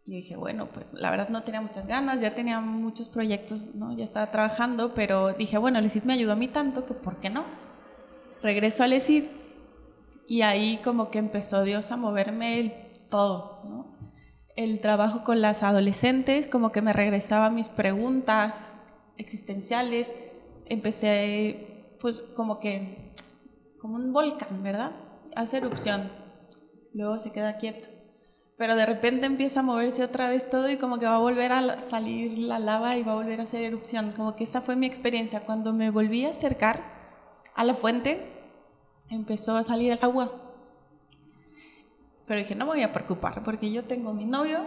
Y 0.05 0.11
dije, 0.15 0.35
bueno, 0.35 0.69
pues 0.73 0.95
la 0.95 1.11
verdad 1.11 1.29
no 1.29 1.43
tenía 1.43 1.61
muchas 1.61 1.85
ganas, 1.85 2.19
ya 2.19 2.33
tenía 2.33 2.61
muchos 2.61 3.09
proyectos, 3.09 3.75
¿no? 3.75 3.95
ya 3.95 4.03
estaba 4.03 4.31
trabajando, 4.31 4.95
pero 4.95 5.33
dije, 5.33 5.59
bueno, 5.59 5.77
el 5.77 5.85
ESID 5.85 6.05
me 6.05 6.13
ayudó 6.13 6.31
a 6.31 6.35
mí 6.35 6.47
tanto 6.47 6.87
que 6.87 6.95
¿por 6.95 7.19
qué 7.19 7.29
no? 7.29 7.43
Regreso 8.41 8.81
al 8.81 8.93
ESID 8.93 9.25
y 10.27 10.41
ahí 10.41 10.79
como 10.83 11.11
que 11.11 11.19
empezó 11.19 11.61
Dios 11.61 11.91
a 11.91 11.97
moverme 11.97 12.59
el 12.59 12.73
todo, 13.11 13.61
¿no? 13.65 13.99
El 14.55 14.79
trabajo 14.79 15.23
con 15.23 15.41
las 15.41 15.61
adolescentes, 15.61 16.47
como 16.47 16.71
que 16.71 16.81
me 16.81 16.91
regresaba 16.91 17.51
mis 17.51 17.69
preguntas 17.69 18.79
existenciales, 19.17 20.11
empecé 20.65 21.68
pues 21.99 22.21
como 22.35 22.59
que, 22.59 23.13
como 23.79 23.95
un 23.95 24.13
volcán, 24.13 24.63
¿verdad? 24.63 24.91
Hace 25.35 25.57
erupción, 25.57 26.09
luego 26.93 27.19
se 27.19 27.31
queda 27.31 27.57
quieto. 27.57 27.89
Pero 28.57 28.75
de 28.75 28.85
repente 28.85 29.25
empieza 29.25 29.61
a 29.61 29.63
moverse 29.63 30.03
otra 30.03 30.27
vez 30.27 30.49
todo 30.49 30.69
y 30.69 30.75
como 30.75 30.99
que 30.99 31.05
va 31.05 31.15
a 31.15 31.19
volver 31.19 31.53
a 31.53 31.79
salir 31.79 32.37
la 32.37 32.59
lava 32.59 32.97
y 32.97 33.03
va 33.03 33.13
a 33.13 33.15
volver 33.15 33.39
a 33.39 33.43
hacer 33.43 33.61
erupción. 33.61 34.11
Como 34.11 34.35
que 34.35 34.43
esa 34.43 34.59
fue 34.59 34.75
mi 34.75 34.85
experiencia. 34.85 35.45
Cuando 35.45 35.71
me 35.71 35.91
volví 35.91 36.25
a 36.25 36.31
acercar 36.31 36.83
a 37.55 37.63
la 37.63 37.73
fuente, 37.73 38.19
empezó 39.09 39.55
a 39.55 39.63
salir 39.63 39.93
el 39.93 39.99
agua. 40.01 40.33
Pero 42.27 42.41
dije, 42.41 42.53
no 42.53 42.65
me 42.65 42.71
voy 42.73 42.83
a 42.83 42.91
preocupar 42.91 43.43
porque 43.45 43.71
yo 43.71 43.85
tengo 43.85 44.13
mi 44.13 44.25
novio 44.25 44.65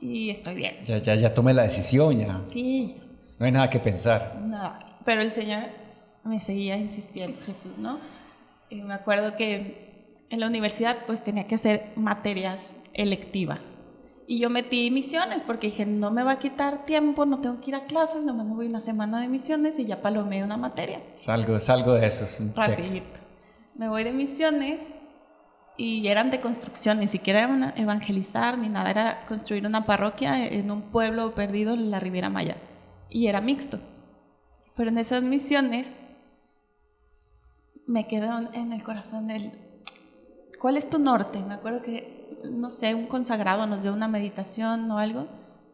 y 0.00 0.30
estoy 0.30 0.54
bien. 0.54 0.82
Ya, 0.86 0.96
ya, 0.96 1.14
ya 1.14 1.34
tomé 1.34 1.52
la 1.52 1.64
decisión, 1.64 2.18
ya. 2.18 2.42
Sí. 2.42 2.96
No 3.38 3.44
hay 3.44 3.52
nada 3.52 3.68
que 3.68 3.80
pensar. 3.80 4.40
Nada. 4.40 4.98
Pero 5.04 5.20
el 5.20 5.30
Señor 5.30 5.64
me 6.26 6.40
seguía 6.40 6.76
insistiendo, 6.76 7.38
Jesús, 7.46 7.78
¿no? 7.78 7.98
Y 8.68 8.82
me 8.82 8.94
acuerdo 8.94 9.36
que 9.36 10.24
en 10.30 10.40
la 10.40 10.46
universidad 10.46 10.98
pues 11.06 11.22
tenía 11.22 11.46
que 11.46 11.54
hacer 11.54 11.92
materias 11.96 12.74
electivas. 12.94 13.76
Y 14.28 14.40
yo 14.40 14.50
metí 14.50 14.90
misiones 14.90 15.40
porque 15.46 15.68
dije, 15.68 15.86
no 15.86 16.10
me 16.10 16.24
va 16.24 16.32
a 16.32 16.38
quitar 16.38 16.84
tiempo, 16.84 17.26
no 17.26 17.38
tengo 17.38 17.60
que 17.60 17.70
ir 17.70 17.76
a 17.76 17.84
clases, 17.84 18.24
nomás 18.24 18.46
me 18.46 18.54
voy 18.54 18.66
una 18.66 18.80
semana 18.80 19.20
de 19.20 19.28
misiones 19.28 19.78
y 19.78 19.84
ya 19.84 20.02
palomé 20.02 20.42
una 20.42 20.56
materia. 20.56 21.00
Salgo, 21.14 21.60
salgo 21.60 21.92
de 21.92 22.08
eso. 22.08 22.26
Rapidito. 22.56 23.20
Me 23.76 23.88
voy 23.88 24.02
de 24.02 24.12
misiones 24.12 24.96
y 25.76 26.08
eran 26.08 26.30
de 26.30 26.40
construcción, 26.40 26.98
ni 26.98 27.06
siquiera 27.06 27.40
era 27.44 27.74
evangelizar 27.76 28.58
ni 28.58 28.68
nada, 28.68 28.90
era 28.90 29.26
construir 29.26 29.64
una 29.64 29.86
parroquia 29.86 30.44
en 30.44 30.72
un 30.72 30.82
pueblo 30.82 31.34
perdido 31.34 31.74
en 31.74 31.90
la 31.92 32.00
Riviera 32.00 32.28
Maya. 32.28 32.56
Y 33.10 33.28
era 33.28 33.40
mixto. 33.40 33.78
Pero 34.74 34.90
en 34.90 34.98
esas 34.98 35.22
misiones 35.22 36.02
me 37.86 38.06
quedó 38.06 38.40
en 38.52 38.72
el 38.72 38.82
corazón 38.82 39.30
el, 39.30 39.52
¿cuál 40.60 40.76
es 40.76 40.88
tu 40.90 40.98
norte? 40.98 41.42
Me 41.44 41.54
acuerdo 41.54 41.82
que, 41.82 42.40
no 42.44 42.70
sé, 42.70 42.94
un 42.94 43.06
consagrado 43.06 43.66
nos 43.66 43.82
dio 43.82 43.92
una 43.92 44.08
meditación 44.08 44.90
o 44.90 44.98
algo. 44.98 45.26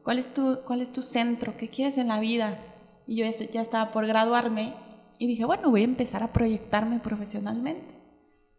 ¿Cuál 0.03 0.19
es 0.19 0.33
tu, 0.33 0.61
cuál 0.65 0.83
es 0.83 0.93
tu 0.93 1.03
centro? 1.03 1.57
¿Qué 1.57 1.69
quieres 1.69 1.97
en 1.99 2.09
la 2.09 2.21
vida? 2.21 2.59
Y 3.07 3.17
yo 3.17 3.27
ya 3.53 3.63
estaba 3.63 3.93
por 3.93 4.07
graduarme 4.07 4.75
y 5.19 5.27
dije, 5.27 5.45
bueno, 5.45 5.71
voy 5.71 5.83
a 5.83 5.85
empezar 5.85 6.23
a 6.23 6.33
proyectarme 6.33 6.99
profesionalmente. 6.99 7.95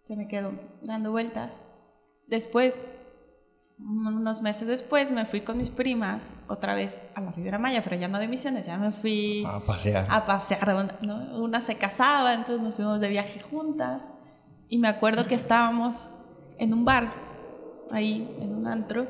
Se 0.04 0.16
me 0.16 0.28
quedó 0.28 0.54
dando 0.82 1.12
vueltas. 1.12 1.66
Después 2.28 2.86
unos 3.86 4.42
meses 4.42 4.68
después 4.68 5.12
me 5.12 5.26
fui 5.26 5.42
con 5.42 5.58
mis 5.58 5.70
primas 5.70 6.36
otra 6.48 6.74
vez 6.74 7.02
a 7.16 7.22
la 7.22 7.32
Riviera 7.32 7.60
Maya, 7.60 7.82
pero 7.84 7.96
ya 7.98 8.08
no 8.08 8.18
de 8.18 8.28
misiones, 8.28 8.66
ya 8.66 8.78
me 8.78 8.92
fui 8.92 9.44
a 9.46 9.60
pasear. 9.60 10.08
A 10.10 10.26
pasear. 10.26 10.88
Una 11.36 11.62
se 11.62 11.76
casaba, 11.76 12.34
entonces 12.34 12.62
nos 12.62 12.76
fuimos 12.76 13.00
de 13.00 13.10
viaje 13.10 13.40
juntas. 13.42 14.04
Y 14.70 14.78
me 14.78 14.88
acuerdo 14.88 15.28
que 15.28 15.36
estábamos 15.36 16.10
en 16.58 16.74
un 16.74 16.86
bar, 16.86 17.14
ahí, 17.92 18.28
en 18.40 18.56
un 18.56 18.68
antro, 18.68 19.06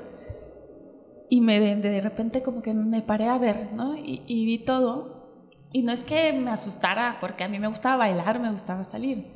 y 1.29 1.41
me 1.41 1.59
de, 1.59 2.01
repente 2.01 2.43
como 2.43 2.61
que 2.61 2.73
me 2.73 3.01
paré 3.01 3.27
a 3.27 3.37
ver, 3.37 3.73
¿no? 3.73 3.95
Y, 3.95 4.23
y 4.27 4.45
vi 4.45 4.59
todo. 4.59 5.23
Y 5.71 5.83
no 5.83 5.91
es 5.91 6.03
que 6.03 6.33
me 6.33 6.51
asustara, 6.51 7.17
porque 7.21 7.43
a 7.43 7.47
mí 7.47 7.59
me 7.59 7.67
gustaba 7.67 7.97
bailar, 7.97 8.39
me 8.39 8.51
gustaba 8.51 8.83
salir, 8.83 9.27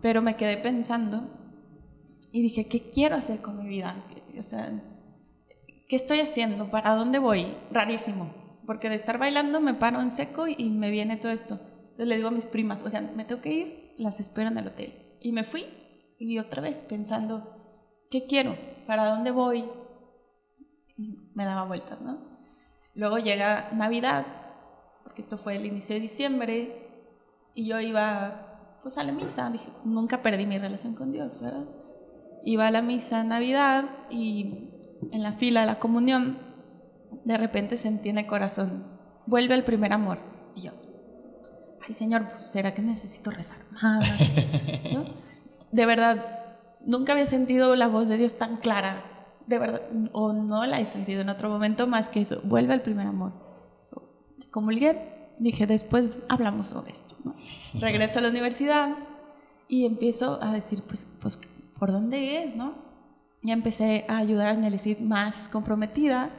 pero 0.00 0.22
me 0.22 0.36
quedé 0.36 0.56
pensando 0.56 1.22
y 2.32 2.42
dije, 2.42 2.68
¿qué 2.68 2.90
quiero 2.90 3.16
hacer 3.16 3.40
con 3.40 3.60
mi 3.60 3.68
vida? 3.68 4.04
O 4.40 4.42
sea, 4.42 4.72
¿qué 5.88 5.96
estoy 5.96 6.20
haciendo? 6.20 6.70
¿Para 6.70 6.94
dónde 6.94 7.18
voy? 7.18 7.54
Rarísimo. 7.70 8.34
Porque 8.66 8.88
de 8.88 8.94
estar 8.94 9.18
bailando 9.18 9.60
me 9.60 9.74
paro 9.74 10.00
en 10.00 10.10
seco 10.10 10.46
y 10.48 10.70
me 10.70 10.90
viene 10.90 11.16
todo 11.16 11.30
esto. 11.30 11.54
Entonces 11.54 12.08
le 12.08 12.16
digo 12.16 12.28
a 12.28 12.32
mis 12.32 12.46
primas, 12.46 12.82
oigan, 12.82 13.12
me 13.16 13.24
tengo 13.24 13.42
que 13.42 13.52
ir, 13.52 13.94
las 13.98 14.18
espero 14.18 14.48
en 14.48 14.58
el 14.58 14.68
hotel. 14.68 15.18
Y 15.20 15.32
me 15.32 15.44
fui. 15.44 15.66
Y 16.18 16.38
otra 16.38 16.62
vez 16.62 16.82
pensando, 16.82 18.06
¿qué 18.10 18.26
quiero? 18.26 18.56
¿Para 18.86 19.08
dónde 19.08 19.30
voy? 19.30 19.64
Y 20.96 21.18
me 21.34 21.44
daba 21.44 21.64
vueltas, 21.64 22.00
¿no? 22.00 22.18
Luego 22.94 23.18
llega 23.18 23.70
Navidad, 23.72 24.26
porque 25.04 25.22
esto 25.22 25.36
fue 25.36 25.56
el 25.56 25.66
inicio 25.66 25.94
de 25.94 26.00
diciembre, 26.00 26.90
y 27.54 27.66
yo 27.66 27.80
iba 27.80 28.78
pues 28.82 28.98
a 28.98 29.04
la 29.04 29.12
misa. 29.12 29.48
Dije, 29.50 29.70
nunca 29.84 30.22
perdí 30.22 30.46
mi 30.46 30.58
relación 30.58 30.94
con 30.94 31.12
Dios, 31.12 31.40
¿verdad? 31.40 31.64
Iba 32.44 32.66
a 32.66 32.70
la 32.70 32.82
misa 32.82 33.20
en 33.20 33.28
Navidad 33.28 33.84
y 34.10 34.70
en 35.12 35.22
la 35.22 35.32
fila 35.32 35.60
de 35.60 35.66
la 35.66 35.78
comunión, 35.78 36.38
de 37.24 37.36
repente 37.36 37.76
sentí 37.76 38.08
en 38.08 38.18
el 38.18 38.26
corazón, 38.26 38.84
vuelve 39.26 39.54
al 39.54 39.64
primer 39.64 39.92
amor. 39.92 40.18
Y 40.54 40.62
yo, 40.62 40.72
ay 41.86 41.94
Señor, 41.94 42.28
pues, 42.28 42.50
¿será 42.50 42.74
que 42.74 42.82
necesito 42.82 43.30
rezar 43.30 43.58
más? 43.82 44.06
De 45.72 45.86
verdad, 45.86 46.56
nunca 46.84 47.12
había 47.12 47.26
sentido 47.26 47.76
la 47.76 47.86
voz 47.86 48.08
de 48.08 48.16
Dios 48.16 48.34
tan 48.34 48.56
clara, 48.56 49.04
de 49.46 49.58
verdad, 49.58 49.82
o 50.12 50.32
no 50.32 50.66
la 50.66 50.80
he 50.80 50.84
sentido 50.84 51.20
en 51.20 51.28
otro 51.28 51.48
momento 51.48 51.86
más 51.86 52.08
que 52.08 52.20
eso, 52.20 52.40
vuelve 52.42 52.72
al 52.72 52.82
primer 52.82 53.06
amor. 53.06 53.32
Comulgué, 54.50 55.30
dije, 55.38 55.68
después 55.68 56.20
hablamos 56.28 56.68
sobre 56.68 56.90
esto. 56.90 57.14
Regreso 57.74 58.18
a 58.18 58.22
la 58.22 58.30
universidad 58.30 58.96
y 59.68 59.86
empiezo 59.86 60.42
a 60.42 60.52
decir, 60.52 60.82
pues, 60.82 61.06
pues 61.20 61.38
por 61.80 61.90
dónde 61.90 62.44
es, 62.44 62.54
¿no? 62.54 62.74
Ya 63.42 63.54
empecé 63.54 64.04
a 64.06 64.18
ayudar 64.18 64.54
en 64.54 64.64
el 64.64 64.74
ESID 64.74 64.98
más 64.98 65.48
comprometida 65.48 66.30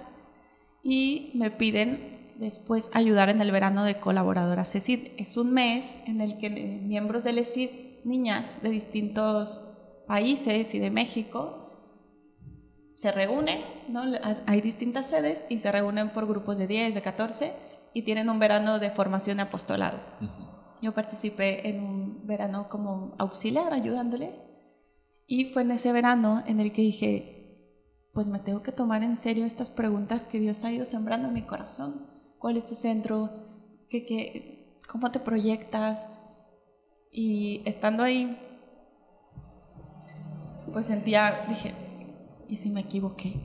y 0.84 1.32
me 1.34 1.50
piden 1.50 2.36
después 2.38 2.92
ayudar 2.94 3.30
en 3.30 3.42
el 3.42 3.52
verano 3.52 3.84
de 3.84 3.96
colaboradoras 3.96 4.74
ESID. 4.76 5.14
Es 5.18 5.36
un 5.38 5.52
mes 5.52 5.84
en 6.06 6.22
el 6.22 6.38
que 6.38 6.50
miembros 6.50 7.24
del 7.24 7.40
ESID, 7.40 7.70
niñas 8.06 8.62
de 8.62 8.70
distintos 8.70 9.64
países 10.08 10.74
y 10.76 10.80
de 10.80 10.92
México, 10.92 11.58
se 12.94 13.12
reúnen, 13.12 13.62
¿no? 13.90 14.04
hay 14.46 14.62
distintas 14.62 15.10
sedes 15.10 15.44
y 15.50 15.58
se 15.58 15.72
reúnen 15.72 16.12
por 16.12 16.28
grupos 16.28 16.60
de 16.60 16.68
10, 16.68 16.94
de 16.94 17.02
14 17.02 17.54
y 17.96 18.04
tienen 18.04 18.30
un 18.30 18.38
verano 18.38 18.78
de 18.78 18.92
formación 18.92 19.38
de 19.38 19.44
apostolado. 19.44 19.98
Yo 20.84 20.94
participé 20.94 21.68
en 21.68 21.84
un 21.84 22.28
verano 22.28 22.70
como 22.70 23.16
auxiliar 23.18 23.74
ayudándoles 23.74 24.51
y 25.32 25.46
fue 25.46 25.62
en 25.62 25.72
ese 25.72 25.94
verano 25.94 26.44
en 26.46 26.60
el 26.60 26.74
que 26.74 26.82
dije, 26.82 27.58
pues 28.12 28.28
me 28.28 28.40
tengo 28.40 28.64
que 28.64 28.74
tomar 28.74 29.02
en 29.02 29.16
serio 29.16 29.46
estas 29.46 29.72
preguntas 29.72 30.26
que 30.26 30.42
Dios 30.42 30.66
ha 30.66 30.74
ido 30.74 30.86
sembrando 30.86 31.30
en 31.30 31.34
mi 31.34 31.44
corazón. 31.44 32.06
¿Cuál 32.38 32.58
es 32.58 32.66
tu 32.66 32.76
centro? 32.76 33.30
¿Qué, 33.88 34.06
qué, 34.06 34.78
¿Cómo 34.90 35.10
te 35.10 35.22
proyectas? 35.22 36.10
Y 37.14 37.62
estando 37.64 38.04
ahí, 38.04 38.38
pues 40.74 40.88
sentía, 40.88 41.46
dije, 41.48 41.76
¿y 42.50 42.58
si 42.58 42.70
me 42.70 42.82
equivoqué? 42.82 43.36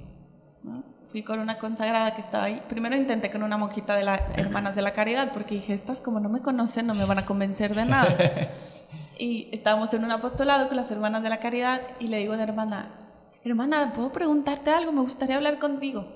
Fui 1.13 1.23
con 1.23 1.39
una 1.39 1.57
consagrada 1.61 2.15
que 2.15 2.21
estaba 2.21 2.47
ahí. 2.47 2.61
Primero 2.69 2.97
intenté 2.97 3.31
con 3.31 3.45
una 3.45 3.59
monjita 3.59 3.95
de 3.95 4.03
las 4.03 4.23
Hermanas 4.37 4.75
de 4.75 4.83
la 4.83 4.93
Caridad, 4.93 5.31
porque 5.33 5.55
dije, 5.55 5.73
estas 5.73 6.01
como 6.01 6.19
no 6.19 6.31
me 6.31 6.41
conocen, 6.41 6.89
no 6.89 6.95
me 6.95 7.05
van 7.05 7.21
a 7.21 7.27
convencer 7.27 7.77
de 7.77 7.85
nada. 7.85 8.09
y 9.19 9.49
estábamos 9.53 9.93
en 9.95 10.05
un 10.05 10.11
apostolado 10.11 10.69
con 10.69 10.77
las 10.77 10.91
hermanas 10.91 11.23
de 11.23 11.31
la 11.31 11.41
caridad 11.41 11.81
y 12.01 12.09
le 12.09 12.19
digo 12.19 12.33
a 12.33 12.37
la 12.37 12.43
hermana, 12.43 13.07
hermana, 13.45 13.93
¿puedo 13.95 14.13
preguntarte 14.13 14.71
algo? 14.71 14.93
Me 14.93 15.03
gustaría 15.03 15.37
hablar 15.37 15.59
contigo. 15.59 16.07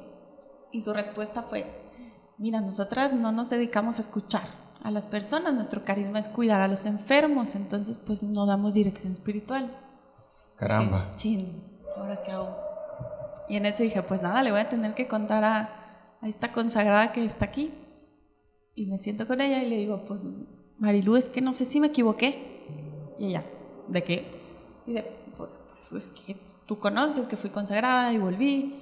Y 0.73 0.81
su 0.81 0.93
respuesta 0.93 1.43
fue, 1.43 1.67
mira, 2.39 2.61
nosotras 2.61 3.13
no 3.13 3.33
nos 3.33 3.51
dedicamos 3.51 3.99
a 3.99 4.03
escuchar 4.03 4.43
a 4.83 4.91
las 4.91 5.07
personas, 5.07 5.55
nuestro 5.55 5.85
carisma 5.85 6.19
es 6.19 6.29
cuidar 6.29 6.61
a 6.61 6.69
los 6.69 6.87
enfermos, 6.87 7.55
entonces 7.55 7.99
pues 7.99 8.23
no 8.23 8.47
damos 8.47 8.75
dirección 8.75 9.13
espiritual. 9.13 9.71
Caramba. 10.57 11.15
chin, 11.17 11.81
¿ahora 11.97 12.23
qué 12.23 12.31
hago? 12.33 12.57
Y 13.49 13.57
en 13.57 13.67
eso 13.67 13.83
dije, 13.83 14.03
pues 14.03 14.23
nada, 14.23 14.43
le 14.43 14.53
voy 14.53 14.61
a 14.61 14.69
tener 14.69 14.95
que 14.95 15.09
contar 15.09 15.45
a, 15.45 16.17
a 16.21 16.29
esta 16.29 16.53
consagrada 16.53 17.13
que 17.13 17.25
está 17.25 17.47
aquí. 17.47 17.73
Y 18.75 18.87
me 18.87 18.99
siento 18.99 19.27
con 19.27 19.41
ella 19.41 19.63
y 19.63 19.69
le 19.69 19.77
digo, 19.77 20.05
pues 20.07 20.23
Marilu, 20.79 21.17
es 21.17 21.29
que 21.29 21.41
no 21.41 21.53
sé 21.53 21.65
si 21.65 21.81
me 21.81 21.89
equivoqué. 21.89 22.60
Y 23.21 23.27
ella, 23.27 23.45
¿de 23.87 24.03
qué? 24.03 24.25
Y 24.87 24.95
de, 24.95 25.03
pues 25.37 25.93
es 25.93 26.11
que 26.11 26.39
tú 26.65 26.79
conoces 26.79 27.27
que 27.27 27.37
fui 27.37 27.51
consagrada 27.51 28.11
y 28.15 28.19
volví. 28.19 28.81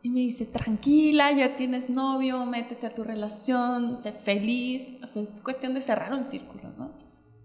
Y 0.00 0.08
me 0.08 0.20
dice, 0.20 0.46
tranquila, 0.46 1.32
ya 1.32 1.54
tienes 1.54 1.90
novio, 1.90 2.46
métete 2.46 2.86
a 2.86 2.94
tu 2.94 3.04
relación, 3.04 4.00
sé 4.00 4.12
feliz. 4.12 4.88
O 5.02 5.06
sea, 5.06 5.22
es 5.22 5.38
cuestión 5.42 5.74
de 5.74 5.82
cerrar 5.82 6.14
un 6.14 6.24
círculo, 6.24 6.70
¿no? 6.78 6.92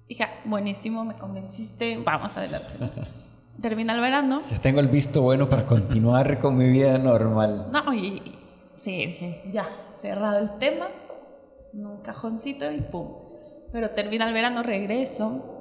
Hija, 0.07 0.29
buenísimo, 0.45 1.03
me 1.03 1.15
convenciste, 1.15 1.97
vamos 1.97 2.37
adelante. 2.37 2.73
Termina 3.61 3.93
el 3.93 3.99
verano. 3.99 4.41
Ya 4.49 4.61
tengo 4.61 4.79
el 4.79 4.87
visto 4.87 5.21
bueno 5.23 5.49
para 5.49 5.65
continuar 5.65 6.39
con 6.39 6.57
mi 6.57 6.69
vida 6.69 6.97
normal. 6.99 7.67
No, 7.69 7.93
y, 7.93 8.21
sí, 8.77 9.07
dije, 9.07 9.43
ya, 9.51 9.67
cerrado 9.93 10.39
el 10.39 10.57
tema, 10.57 10.87
en 11.73 11.85
un 11.85 11.97
cajoncito 11.97 12.71
y 12.71 12.79
pum. 12.79 13.09
Pero 13.73 13.89
termina 13.89 14.25
el 14.25 14.33
verano, 14.33 14.63
regreso 14.63 15.52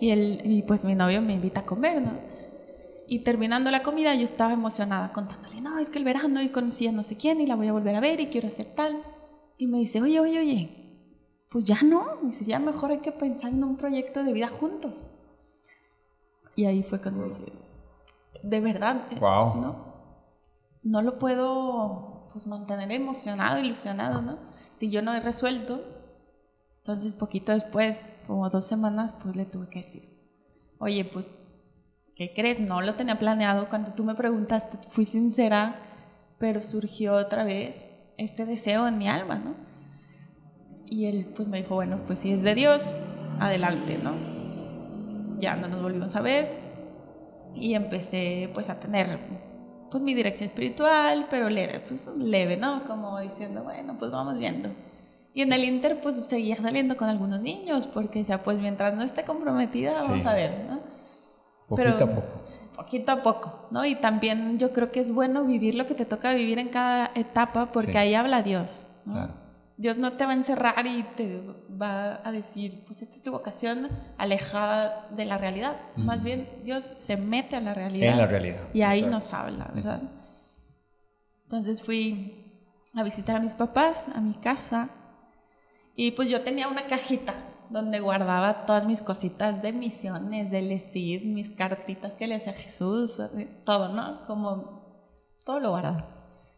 y, 0.00 0.10
el, 0.10 0.40
y 0.44 0.62
pues 0.62 0.84
mi 0.84 0.94
novio 0.94 1.22
me 1.22 1.34
invita 1.34 1.60
a 1.60 1.66
comer, 1.66 2.02
¿no? 2.02 2.12
Y 3.08 3.20
terminando 3.20 3.70
la 3.70 3.82
comida 3.82 4.14
yo 4.14 4.24
estaba 4.24 4.52
emocionada 4.52 5.12
contándole, 5.12 5.60
no, 5.60 5.78
es 5.78 5.90
que 5.90 5.98
el 5.98 6.04
verano 6.04 6.42
y 6.42 6.48
conocí 6.48 6.86
a 6.86 6.92
no 6.92 7.02
sé 7.02 7.16
quién 7.16 7.40
y 7.40 7.46
la 7.46 7.54
voy 7.54 7.68
a 7.68 7.72
volver 7.72 7.94
a 7.94 8.00
ver 8.00 8.20
y 8.20 8.26
quiero 8.26 8.48
hacer 8.48 8.66
tal. 8.74 9.00
Y 9.58 9.68
me 9.68 9.78
dice, 9.78 10.02
oye, 10.02 10.18
oye, 10.20 10.40
oye, 10.40 10.86
pues 11.48 11.64
ya 11.64 11.78
no, 11.82 12.04
me 12.22 12.30
dice, 12.30 12.44
ya 12.44 12.58
mejor 12.58 12.90
hay 12.90 12.98
que 12.98 13.12
pensar 13.12 13.52
en 13.52 13.62
un 13.62 13.76
proyecto 13.76 14.24
de 14.24 14.32
vida 14.32 14.48
juntos. 14.48 15.06
Y 16.56 16.64
ahí 16.64 16.82
fue 16.82 17.00
cuando 17.00 17.28
dije, 17.28 17.52
de 18.42 18.60
verdad, 18.60 19.06
wow. 19.20 19.60
¿no? 19.60 19.86
No 20.82 21.02
lo 21.02 21.18
puedo 21.18 22.28
pues, 22.32 22.46
mantener 22.46 22.90
emocionado, 22.92 23.58
ilusionado, 23.58 24.20
¿no? 24.22 24.38
Si 24.74 24.90
yo 24.90 25.02
no 25.02 25.14
he 25.14 25.20
resuelto. 25.20 25.95
Entonces, 26.86 27.14
poquito 27.14 27.52
después, 27.52 28.12
como 28.28 28.48
dos 28.48 28.64
semanas, 28.64 29.16
pues 29.20 29.34
le 29.34 29.44
tuve 29.44 29.68
que 29.68 29.80
decir, 29.80 30.08
oye, 30.78 31.04
pues, 31.04 31.32
¿qué 32.14 32.32
crees? 32.32 32.60
No 32.60 32.80
lo 32.80 32.94
tenía 32.94 33.18
planeado. 33.18 33.68
Cuando 33.68 33.92
tú 33.92 34.04
me 34.04 34.14
preguntaste, 34.14 34.78
fui 34.88 35.04
sincera, 35.04 35.80
pero 36.38 36.62
surgió 36.62 37.14
otra 37.14 37.42
vez 37.42 37.88
este 38.18 38.46
deseo 38.46 38.86
en 38.86 38.98
mi 38.98 39.08
alma, 39.08 39.36
¿no? 39.36 39.56
Y 40.86 41.06
él, 41.06 41.32
pues, 41.34 41.48
me 41.48 41.58
dijo, 41.58 41.74
bueno, 41.74 41.98
pues 42.06 42.20
si 42.20 42.32
es 42.32 42.44
de 42.44 42.54
Dios, 42.54 42.92
adelante, 43.40 43.98
¿no? 43.98 44.36
ya 45.38 45.56
no 45.56 45.68
nos 45.68 45.82
volvimos 45.82 46.16
a 46.16 46.22
ver 46.22 46.48
y 47.54 47.74
empecé 47.74 48.50
pues 48.54 48.70
a 48.70 48.80
tener 48.80 49.18
pues 49.90 50.02
mi 50.02 50.14
dirección 50.14 50.48
espiritual, 50.48 51.26
pero 51.30 51.48
leve, 51.48 51.80
pues 51.80 52.08
leve, 52.18 52.56
¿no? 52.56 52.84
Como 52.84 53.20
diciendo, 53.20 53.62
bueno, 53.62 53.96
pues 53.98 54.10
vamos 54.10 54.38
viendo. 54.38 54.70
Y 55.36 55.42
en 55.42 55.52
el 55.52 55.64
Inter 55.64 56.00
pues 56.00 56.16
seguía 56.26 56.56
saliendo 56.62 56.96
con 56.96 57.10
algunos 57.10 57.42
niños, 57.42 57.86
porque 57.86 58.20
decía, 58.20 58.42
pues 58.42 58.56
mientras 58.56 58.96
no 58.96 59.02
esté 59.02 59.22
comprometida, 59.22 59.92
vamos 59.92 60.24
a 60.24 60.32
ver, 60.32 60.64
¿no? 60.66 60.80
Poquito 61.68 62.04
a 62.04 62.06
poco. 62.06 62.40
Poquito 62.74 63.12
a 63.12 63.22
poco, 63.22 63.68
¿no? 63.70 63.84
Y 63.84 63.96
también 63.96 64.58
yo 64.58 64.72
creo 64.72 64.90
que 64.90 65.00
es 65.00 65.10
bueno 65.10 65.44
vivir 65.44 65.74
lo 65.74 65.84
que 65.84 65.94
te 65.94 66.06
toca 66.06 66.32
vivir 66.32 66.58
en 66.58 66.70
cada 66.70 67.10
etapa, 67.14 67.70
porque 67.70 67.98
ahí 67.98 68.14
habla 68.14 68.40
Dios, 68.40 68.88
¿no? 69.04 69.12
Claro. 69.12 69.34
Dios 69.76 69.98
no 69.98 70.12
te 70.14 70.24
va 70.24 70.30
a 70.30 70.34
encerrar 70.36 70.86
y 70.86 71.02
te 71.02 71.42
va 71.70 72.22
a 72.24 72.32
decir, 72.32 72.82
pues 72.86 73.02
esta 73.02 73.16
es 73.16 73.22
tu 73.22 73.30
vocación 73.30 73.90
alejada 74.16 75.06
de 75.10 75.26
la 75.26 75.36
realidad. 75.36 75.76
Más 75.96 76.24
bien, 76.24 76.48
Dios 76.64 76.94
se 76.96 77.18
mete 77.18 77.56
a 77.56 77.60
la 77.60 77.74
realidad. 77.74 78.12
En 78.12 78.16
la 78.16 78.26
realidad. 78.26 78.60
Y 78.72 78.80
ahí 78.80 79.02
nos 79.02 79.34
habla, 79.34 79.70
¿verdad? 79.74 80.00
Entonces 81.42 81.82
fui 81.82 82.72
a 82.94 83.02
visitar 83.02 83.36
a 83.36 83.40
mis 83.40 83.54
papás, 83.54 84.08
a 84.08 84.22
mi 84.22 84.32
casa, 84.32 84.88
y 85.96 86.10
pues 86.12 86.28
yo 86.28 86.42
tenía 86.42 86.68
una 86.68 86.86
cajita 86.86 87.34
donde 87.70 88.00
guardaba 88.00 88.66
todas 88.66 88.86
mis 88.86 89.02
cositas 89.02 89.62
de 89.62 89.72
misiones, 89.72 90.50
de 90.50 90.62
LECID, 90.62 91.24
mis 91.24 91.50
cartitas 91.50 92.14
que 92.14 92.26
le 92.26 92.36
hacía 92.36 92.52
Jesús, 92.52 93.20
todo, 93.64 93.88
¿no? 93.88 94.22
Como 94.26 95.08
todo 95.44 95.58
lo 95.58 95.70
guardaba. 95.70 96.08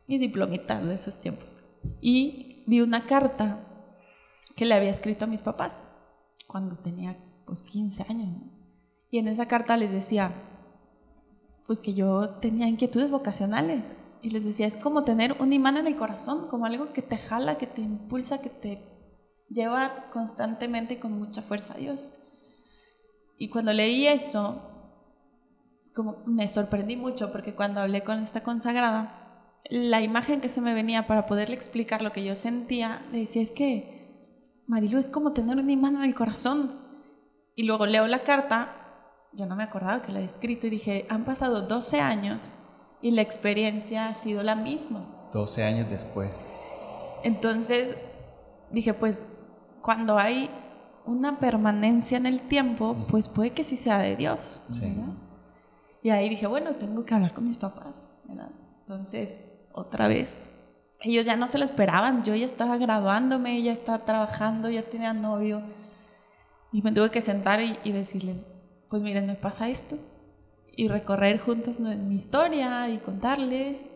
Mis 0.06 0.20
diplomitas 0.20 0.84
de 0.84 0.94
esos 0.94 1.18
tiempos. 1.18 1.64
Y 2.00 2.64
vi 2.66 2.80
una 2.80 3.06
carta 3.06 3.64
que 4.56 4.64
le 4.64 4.74
había 4.74 4.90
escrito 4.90 5.24
a 5.24 5.28
mis 5.28 5.42
papás 5.42 5.78
cuando 6.46 6.76
tenía 6.76 7.16
pues 7.46 7.62
15 7.62 8.06
años. 8.08 8.42
Y 9.10 9.18
en 9.18 9.28
esa 9.28 9.46
carta 9.46 9.76
les 9.76 9.92
decía, 9.92 10.34
pues 11.66 11.80
que 11.80 11.94
yo 11.94 12.30
tenía 12.40 12.66
inquietudes 12.66 13.10
vocacionales. 13.10 13.96
Y 14.20 14.30
les 14.30 14.44
decía, 14.44 14.66
es 14.66 14.76
como 14.76 15.04
tener 15.04 15.36
un 15.40 15.52
imán 15.52 15.76
en 15.76 15.86
el 15.86 15.96
corazón, 15.96 16.48
como 16.48 16.66
algo 16.66 16.92
que 16.92 17.02
te 17.02 17.16
jala, 17.16 17.56
que 17.56 17.68
te 17.68 17.82
impulsa, 17.82 18.42
que 18.42 18.50
te 18.50 18.97
lleva 19.48 20.10
constantemente 20.10 20.94
y 20.94 20.96
con 20.98 21.12
mucha 21.12 21.42
fuerza 21.42 21.74
a 21.74 21.78
Dios. 21.78 22.14
Y 23.38 23.48
cuando 23.48 23.72
leí 23.72 24.06
eso, 24.06 24.60
como 25.94 26.22
me 26.26 26.48
sorprendí 26.48 26.96
mucho 26.96 27.32
porque 27.32 27.54
cuando 27.54 27.80
hablé 27.80 28.02
con 28.02 28.22
esta 28.22 28.42
consagrada, 28.42 29.60
la 29.70 30.00
imagen 30.00 30.40
que 30.40 30.48
se 30.48 30.60
me 30.60 30.74
venía 30.74 31.06
para 31.06 31.26
poderle 31.26 31.54
explicar 31.54 32.02
lo 32.02 32.12
que 32.12 32.24
yo 32.24 32.34
sentía, 32.34 33.06
le 33.12 33.20
decía, 33.20 33.42
es 33.42 33.50
que 33.50 33.98
Marilu 34.66 34.98
es 34.98 35.08
como 35.08 35.32
tener 35.32 35.56
un 35.56 35.70
imán 35.70 35.96
en 35.96 36.04
el 36.04 36.14
corazón. 36.14 36.70
Y 37.54 37.64
luego 37.64 37.86
leo 37.86 38.06
la 38.06 38.22
carta, 38.22 38.74
ya 39.32 39.46
no 39.46 39.56
me 39.56 39.64
acordaba 39.64 40.02
que 40.02 40.12
la 40.12 40.20
he 40.20 40.24
escrito 40.24 40.66
y 40.66 40.70
dije, 40.70 41.06
han 41.08 41.24
pasado 41.24 41.62
12 41.62 42.00
años 42.00 42.54
y 43.02 43.10
la 43.10 43.22
experiencia 43.22 44.08
ha 44.08 44.14
sido 44.14 44.42
la 44.42 44.54
misma. 44.54 45.28
12 45.32 45.64
años 45.64 45.90
después. 45.90 46.58
Entonces 47.24 47.96
dije, 48.70 48.94
pues 48.94 49.26
cuando 49.82 50.18
hay 50.18 50.50
una 51.04 51.38
permanencia 51.38 52.18
en 52.18 52.26
el 52.26 52.42
tiempo, 52.42 52.96
pues 53.08 53.28
puede 53.28 53.50
que 53.50 53.64
sí 53.64 53.76
sea 53.76 53.98
de 53.98 54.16
Dios. 54.16 54.64
Y 56.02 56.10
ahí 56.10 56.28
dije, 56.28 56.46
bueno, 56.46 56.76
tengo 56.76 57.04
que 57.04 57.14
hablar 57.14 57.32
con 57.32 57.44
mis 57.44 57.56
papás. 57.56 58.08
Entonces 58.80 59.40
otra 59.72 60.08
vez. 60.08 60.50
Ellos 61.00 61.26
ya 61.26 61.36
no 61.36 61.46
se 61.46 61.58
lo 61.58 61.64
esperaban, 61.64 62.24
yo 62.24 62.34
ya 62.34 62.44
estaba 62.44 62.76
graduándome, 62.76 63.62
ya 63.62 63.72
estaba 63.72 64.04
trabajando, 64.04 64.68
ya 64.68 64.82
tenía 64.82 65.12
novio. 65.12 65.62
Y 66.72 66.82
me 66.82 66.92
tuve 66.92 67.10
que 67.10 67.20
sentar 67.20 67.60
y, 67.60 67.92
decirles, 67.92 68.48
pues 68.90 69.00
miren, 69.00 69.26
me 69.26 69.34
pasa 69.34 69.68
esto. 69.68 69.96
Y 70.76 70.88
recorrer 70.88 71.38
juntos 71.38 71.80
mi 71.80 72.14
historia 72.14 72.88
y 72.88 72.98
contarles. 72.98 73.90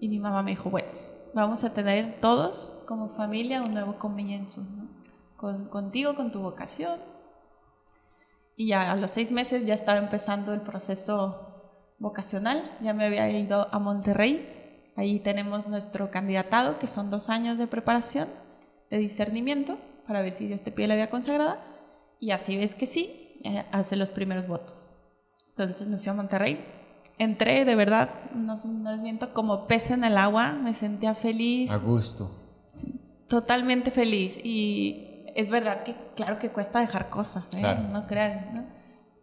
Y 0.00 0.08
mi 0.08 0.18
mamá 0.18 0.42
me 0.42 0.50
dijo, 0.50 0.70
bueno, 0.70 0.88
vamos 1.34 1.64
a 1.64 1.72
tener 1.72 2.20
todos 2.20 2.72
como 2.86 3.08
familia 3.08 3.62
un 3.62 3.72
nuevo 3.72 3.98
comienzo, 3.98 4.62
con, 5.40 5.68
contigo, 5.68 6.14
con 6.14 6.30
tu 6.30 6.40
vocación. 6.40 7.00
Y 8.56 8.68
ya 8.68 8.92
a 8.92 8.96
los 8.96 9.10
seis 9.10 9.32
meses 9.32 9.64
ya 9.64 9.74
estaba 9.74 9.98
empezando 9.98 10.52
el 10.52 10.60
proceso 10.60 11.46
vocacional, 11.98 12.76
ya 12.82 12.92
me 12.92 13.06
había 13.06 13.28
ido 13.30 13.68
a 13.72 13.78
Monterrey 13.78 14.60
Ahí 15.00 15.18
tenemos 15.18 15.66
nuestro 15.66 16.10
candidatado, 16.10 16.78
que 16.78 16.86
son 16.86 17.08
dos 17.08 17.30
años 17.30 17.56
de 17.56 17.66
preparación, 17.66 18.28
de 18.90 18.98
discernimiento, 18.98 19.78
para 20.06 20.20
ver 20.20 20.32
si 20.32 20.46
Dios 20.46 20.62
te 20.62 20.72
pide 20.72 20.88
la 20.88 20.94
vida 20.94 21.08
consagrada. 21.08 21.58
Y 22.18 22.32
así 22.32 22.58
ves 22.58 22.74
que 22.74 22.84
sí, 22.84 23.40
eh, 23.44 23.64
hace 23.72 23.96
los 23.96 24.10
primeros 24.10 24.46
votos. 24.46 24.90
Entonces 25.48 25.88
me 25.88 25.96
fui 25.96 26.08
a 26.10 26.12
Monterrey. 26.12 26.62
Entré, 27.16 27.64
de 27.64 27.74
verdad, 27.76 28.10
no, 28.34 28.56
no 28.56 28.90
les 28.92 29.00
miento, 29.00 29.32
como 29.32 29.66
pez 29.66 29.90
en 29.90 30.04
el 30.04 30.18
agua. 30.18 30.52
Me 30.52 30.74
sentía 30.74 31.14
feliz. 31.14 31.70
A 31.70 31.78
gusto. 31.78 32.30
totalmente 33.26 33.90
feliz. 33.90 34.38
Y 34.44 35.09
es 35.34 35.50
verdad 35.50 35.82
que, 35.82 35.94
claro 36.16 36.38
que 36.38 36.50
cuesta 36.50 36.80
dejar 36.80 37.08
cosas, 37.08 37.46
¿eh? 37.54 37.76
no 37.90 38.06
crean, 38.06 38.48
¿no? 38.52 38.64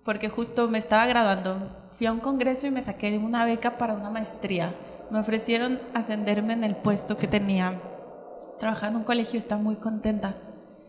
Porque 0.03 0.29
justo 0.29 0.67
me 0.67 0.77
estaba 0.77 1.05
graduando. 1.05 1.87
Fui 1.91 2.07
a 2.07 2.13
un 2.13 2.19
congreso 2.19 2.65
y 2.65 2.71
me 2.71 2.81
saqué 2.81 3.17
una 3.17 3.43
beca 3.43 3.77
para 3.77 3.93
una 3.93 4.09
maestría 4.09 4.73
me 5.09 5.19
ofrecieron 5.19 5.79
ascenderme 5.93 6.53
en 6.53 6.63
el 6.63 6.75
puesto 6.75 7.17
que 7.17 7.27
tenía. 7.27 7.81
Trabajando 8.59 8.97
en 8.97 9.01
un 9.01 9.05
colegio, 9.05 9.39
estaba 9.39 9.61
muy 9.61 9.75
contenta. 9.77 10.35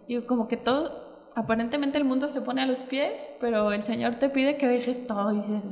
Y 0.06 0.20
como 0.22 0.48
que 0.48 0.56
todo, 0.56 1.30
aparentemente 1.34 1.98
el 1.98 2.04
mundo 2.04 2.28
se 2.28 2.40
pone 2.40 2.62
a 2.62 2.66
los 2.66 2.82
pies, 2.82 3.34
pero 3.40 3.72
el 3.72 3.82
Señor 3.82 4.16
te 4.16 4.28
pide 4.28 4.56
que 4.56 4.66
dejes 4.66 5.06
todo 5.06 5.32
y 5.32 5.36
dices, 5.36 5.64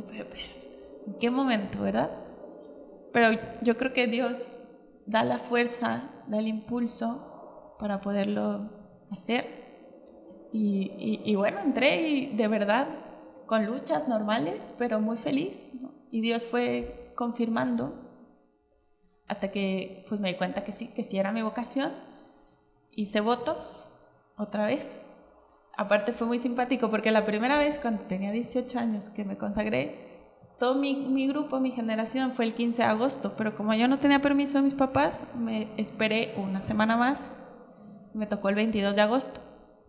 ¿en 1.06 1.14
qué 1.18 1.30
momento, 1.30 1.80
verdad? 1.80 2.10
Pero 3.12 3.38
yo 3.62 3.76
creo 3.76 3.92
que 3.92 4.06
Dios 4.06 4.62
da 5.06 5.24
la 5.24 5.38
fuerza, 5.38 6.10
da 6.26 6.38
el 6.38 6.48
impulso 6.48 7.76
para 7.78 8.00
poderlo 8.00 8.70
hacer. 9.10 9.66
Y, 10.52 11.20
y, 11.24 11.34
bueno, 11.34 11.60
entré 11.60 12.08
y 12.08 12.26
de 12.36 12.48
verdad 12.48 12.88
con 13.46 13.66
luchas 13.66 14.08
normales, 14.08 14.74
pero 14.78 15.00
muy 15.00 15.16
feliz. 15.16 15.72
Y 16.10 16.20
Dios 16.20 16.44
fue 16.44 17.12
confirmando 17.14 17.94
hasta 19.28 19.50
que 19.50 20.04
pues 20.08 20.20
me 20.20 20.28
di 20.28 20.34
cuenta 20.36 20.64
que 20.64 20.72
sí, 20.72 20.88
que 20.88 21.02
sí 21.02 21.18
era 21.18 21.32
mi 21.32 21.42
vocación. 21.42 21.92
Hice 22.92 23.20
votos 23.20 23.78
otra 24.36 24.66
vez. 24.66 25.02
Aparte 25.76 26.12
fue 26.12 26.26
muy 26.26 26.38
simpático 26.38 26.88
porque 26.88 27.10
la 27.10 27.24
primera 27.24 27.58
vez 27.58 27.78
cuando 27.78 28.04
tenía 28.04 28.32
18 28.32 28.78
años 28.78 29.10
que 29.10 29.24
me 29.24 29.36
consagré, 29.36 30.06
todo 30.58 30.74
mi, 30.74 30.94
mi, 30.94 31.26
grupo, 31.26 31.60
mi 31.60 31.70
generación 31.70 32.32
fue 32.32 32.46
el 32.46 32.54
15 32.54 32.82
de 32.82 32.88
agosto, 32.88 33.34
pero 33.36 33.54
como 33.54 33.74
yo 33.74 33.88
no 33.88 33.98
tenía 33.98 34.22
permiso 34.22 34.56
de 34.56 34.64
mis 34.64 34.74
papás, 34.74 35.24
me 35.38 35.68
esperé 35.76 36.34
una 36.38 36.62
semana 36.62 36.96
más. 36.96 37.34
Me 38.16 38.26
tocó 38.26 38.48
el 38.48 38.54
22 38.54 38.96
de 38.96 39.02
agosto. 39.02 39.40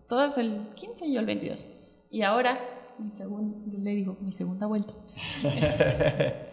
Todas 0.10 0.38
el 0.38 0.68
15 0.76 1.06
y 1.08 1.14
yo 1.14 1.22
el 1.22 1.26
22. 1.26 1.70
Y 2.12 2.24
ahora, 2.24 2.60
mi 3.00 3.12
segundo, 3.12 3.58
le 3.80 3.96
digo, 3.96 4.18
mi 4.20 4.34
segunda 4.34 4.68
vuelta. 4.68 4.94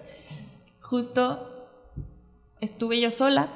Justo 0.80 1.50
estuve 2.60 3.00
yo 3.00 3.10
sola 3.10 3.48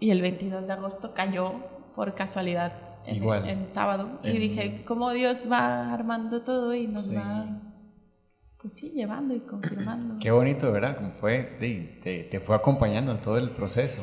y 0.00 0.10
el 0.10 0.20
22 0.20 0.66
de 0.66 0.72
agosto 0.72 1.14
cayó 1.14 1.54
por 1.94 2.14
casualidad 2.14 2.72
en, 3.06 3.68
sábado. 3.72 4.18
y 4.24 4.38
dije, 4.38 4.82
¿cómo 4.84 5.12
Dios 5.12 5.48
va 5.50 5.92
armando 5.92 6.42
todo 6.42 6.74
y 6.74 6.88
nos 6.88 7.14
va, 7.14 7.46
pues 8.60 8.72
sí, 8.72 8.90
llevando 8.90 9.34
y 9.34 9.40
confirmando? 9.40 10.16
Qué 10.20 10.32
bonito, 10.32 10.72
¿verdad? 10.72 10.96
Como 10.96 11.12
fue, 11.12 11.56
te, 11.60 12.24
te, 12.24 12.40
fue 12.40 12.56
acompañando 12.56 13.12
en 13.12 13.20
todo 13.20 13.38
el 13.38 13.50
proceso. 13.50 14.02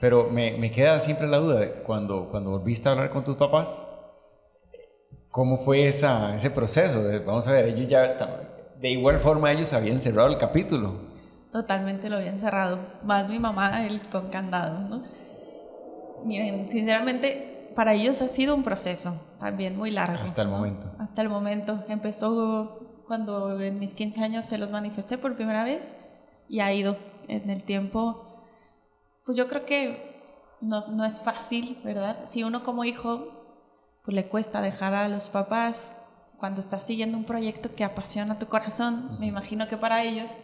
Pero 0.00 0.30
me, 0.30 0.56
me, 0.56 0.70
queda 0.70 0.98
siempre 0.98 1.28
la 1.28 1.38
duda, 1.38 1.82
cuando, 1.84 2.28
cuando 2.30 2.50
volviste 2.50 2.88
a 2.88 2.92
hablar 2.92 3.10
con 3.10 3.22
tus 3.22 3.36
papás, 3.36 3.68
¿cómo 5.28 5.58
fue 5.58 5.86
esa, 5.86 6.34
ese 6.34 6.50
proceso? 6.50 7.02
Vamos 7.26 7.46
a 7.46 7.52
ver, 7.52 7.66
ellos 7.66 7.86
ya, 7.86 8.16
de 8.80 8.90
igual 8.90 9.20
forma 9.20 9.52
ellos 9.52 9.72
habían 9.74 9.98
cerrado 9.98 10.28
el 10.28 10.38
capítulo. 10.38 10.94
Totalmente 11.52 12.08
lo 12.08 12.16
habían 12.16 12.40
cerrado, 12.40 12.78
más 13.02 13.28
mi 13.28 13.38
mamá, 13.38 13.86
él 13.86 14.00
con 14.10 14.30
candado, 14.30 14.80
¿no? 14.80 15.02
Miren, 16.24 16.68
sinceramente, 16.68 17.72
para 17.74 17.94
ellos 17.94 18.20
ha 18.22 18.28
sido 18.28 18.54
un 18.54 18.62
proceso 18.62 19.20
también 19.38 19.76
muy 19.76 19.90
largo. 19.90 20.22
Hasta 20.22 20.42
el 20.42 20.48
momento. 20.48 20.90
Hasta 20.98 21.22
el 21.22 21.28
momento. 21.28 21.84
Empezó 21.88 23.02
cuando 23.06 23.60
en 23.60 23.78
mis 23.78 23.94
15 23.94 24.22
años 24.22 24.44
se 24.44 24.58
los 24.58 24.70
manifesté 24.70 25.18
por 25.18 25.34
primera 25.36 25.64
vez 25.64 25.96
y 26.48 26.60
ha 26.60 26.72
ido 26.72 26.96
en 27.28 27.50
el 27.50 27.64
tiempo. 27.64 28.29
Pues 29.30 29.36
yo 29.36 29.46
creo 29.46 29.64
que 29.64 30.24
no, 30.60 30.80
no 30.90 31.04
es 31.04 31.20
fácil, 31.20 31.78
¿verdad? 31.84 32.24
Si 32.26 32.42
uno 32.42 32.64
como 32.64 32.82
hijo 32.82 33.28
pues 34.04 34.12
le 34.12 34.26
cuesta 34.26 34.60
dejar 34.60 34.92
a 34.92 35.08
los 35.08 35.28
papás 35.28 35.96
cuando 36.36 36.60
estás 36.60 36.82
siguiendo 36.82 37.16
un 37.16 37.22
proyecto 37.22 37.72
que 37.76 37.84
apasiona 37.84 38.40
tu 38.40 38.46
corazón, 38.46 39.18
me 39.20 39.28
imagino 39.28 39.68
que 39.68 39.76
para 39.76 40.02
ellos 40.02 40.38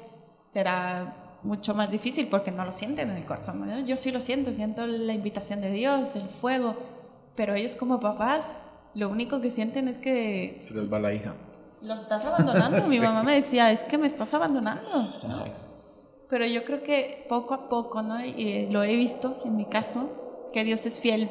será 0.53 1.41
mucho 1.43 1.75
más 1.75 1.91
difícil 1.91 2.29
porque 2.29 2.53
no 2.53 2.65
lo 2.65 2.71
sienten 2.71 3.11
en 3.11 3.17
el 3.17 3.25
corazón. 3.25 3.85
Yo 3.87 3.97
sí 3.97 4.13
lo 4.13 4.21
siento, 4.21 4.53
siento 4.53 4.87
la 4.87 5.15
invitación 5.15 5.61
de 5.63 5.73
Dios, 5.73 6.15
el 6.15 6.29
fuego, 6.29 6.77
pero 7.35 7.57
ellos 7.57 7.75
como 7.75 7.99
papás, 7.99 8.57
lo 8.95 9.09
único 9.09 9.41
que 9.41 9.51
sienten 9.51 9.89
es 9.89 9.99
que... 9.99 10.59
Se 10.61 10.73
les 10.75 10.93
va 10.93 11.01
la 11.01 11.13
hija. 11.13 11.35
Los 11.83 12.03
estás 12.03 12.25
abandonando. 12.25 12.85
Mi 12.89 13.01
mamá 13.01 13.25
me 13.25 13.35
decía, 13.35 13.73
es 13.73 13.83
que 13.83 13.99
me 13.99 14.07
estás 14.07 14.33
abandonando. 14.33 14.89
Pero 16.29 16.45
yo 16.47 16.65
creo 16.65 16.83
que 16.83 17.25
poco 17.29 17.55
a 17.55 17.69
poco, 17.69 18.03
¿no? 18.03 18.25
Y 18.25 18.35
eh, 18.49 18.69
lo 18.71 18.83
he 18.83 18.97
visto 18.97 19.41
en 19.45 19.57
mi 19.57 19.67
caso, 19.67 20.49
que 20.53 20.65
Dios 20.65 20.87
es 20.87 21.01
fiel. 21.01 21.31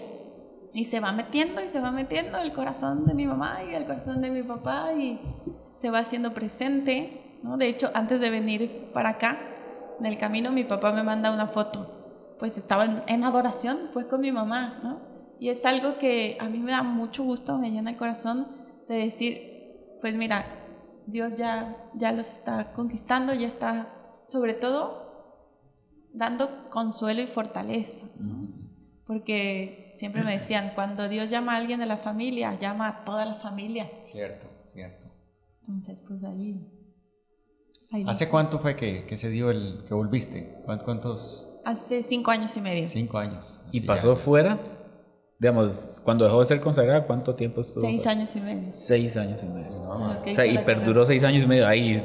Y 0.74 0.86
se 0.86 1.00
va 1.00 1.12
metiendo 1.12 1.64
y 1.64 1.70
se 1.70 1.80
va 1.80 1.92
metiendo 1.92 2.38
el 2.38 2.54
corazón 2.54 3.06
de 3.06 3.14
mi 3.14 3.26
mamá 3.26 3.60
y 3.70 3.74
el 3.74 3.86
corazón 3.86 4.22
de 4.22 4.30
mi 4.30 4.44
papá 4.44 4.94
y 4.94 5.20
se 5.74 5.90
va 5.90 6.00
haciendo 6.00 6.34
presente, 6.34 7.40
¿no? 7.44 7.58
De 7.58 7.68
hecho, 7.68 7.92
antes 7.94 8.20
de 8.20 8.30
venir 8.30 8.90
para 8.94 9.12
acá, 9.12 9.40
en 10.00 10.06
el 10.06 10.18
camino 10.18 10.52
mi 10.52 10.64
papá 10.64 10.92
me 10.92 11.04
manda 11.04 11.32
una 11.32 11.48
foto. 11.48 12.36
Pues 12.40 12.58
estaba 12.58 12.86
en, 13.08 13.24
adoración, 13.24 13.90
fue 13.92 14.08
con 14.08 14.22
mi 14.22 14.32
mamá, 14.32 14.80
¿no? 14.84 15.00
Y 15.40 15.50
es 15.50 15.66
algo 15.66 15.98
que 15.98 16.38
a 16.40 16.50
mí 16.50 16.60
me 16.60 16.72
da 16.72 16.84
mucho 16.84 17.24
gusto, 17.24 17.58
me 17.58 17.72
llena 17.72 17.92
el 17.92 17.98
corazón 17.98 18.48
de 18.88 18.96
decir, 18.96 19.98
pues 20.02 20.16
mira, 20.16 20.46
Dios 21.08 21.38
ya, 21.38 21.78
ya 21.94 22.12
los 22.12 22.32
está 22.32 22.74
conquistando, 22.74 23.34
ya 23.34 23.48
está 23.48 23.95
sobre 24.26 24.54
todo 24.54 25.06
dando 26.14 26.70
consuelo 26.70 27.22
y 27.22 27.28
fortaleza. 27.28 28.06
Porque 29.06 29.92
siempre 29.96 30.24
me 30.24 30.34
decían, 30.34 30.72
cuando 30.74 31.08
Dios 31.08 31.30
llama 31.30 31.54
a 31.54 31.58
alguien 31.58 31.80
de 31.80 31.86
la 31.86 31.98
familia, 31.98 32.58
llama 32.58 32.88
a 32.88 33.04
toda 33.04 33.26
la 33.26 33.36
familia. 33.36 33.92
Cierto, 34.06 34.48
cierto. 34.74 35.08
Entonces, 35.60 36.00
pues 36.02 36.24
ahí... 36.24 36.72
¿Hace 38.08 38.28
cuánto 38.28 38.60
fue 38.60 38.76
que, 38.76 39.06
que, 39.06 39.16
se 39.16 39.30
dio 39.30 39.52
el 39.52 39.86
que 39.88 39.94
volviste? 39.94 40.60
¿Cuántos? 40.66 41.48
Hace 41.64 42.04
cinco 42.04 42.32
años 42.32 42.58
y 42.58 42.62
medio. 42.62 42.88
Cinco 42.88 43.18
años. 43.18 43.64
¿Y 43.72 43.82
pasó 43.82 44.16
fuera? 44.16 44.60
digamos, 45.40 45.90
cuando 46.04 46.26
dejó 46.26 46.40
de 46.40 46.46
ser 46.46 46.60
consagrada, 46.60 47.06
¿cuánto 47.06 47.36
tiempo 47.36 47.62
estuvo? 47.62 47.86
Seis 47.86 48.08
años 48.08 48.36
y 48.36 48.42
medio. 48.42 48.72
Seis 48.72 49.18
años 49.18 49.44
y 49.44 49.48
medio. 49.48 49.90
o 49.90 50.34
sea, 50.34 50.46
y 50.46 50.58
perduró 50.60 51.06
seis 51.06 51.24
años 51.24 51.44
y 51.44 51.48
medio. 51.48 51.68
Hay 51.68 52.04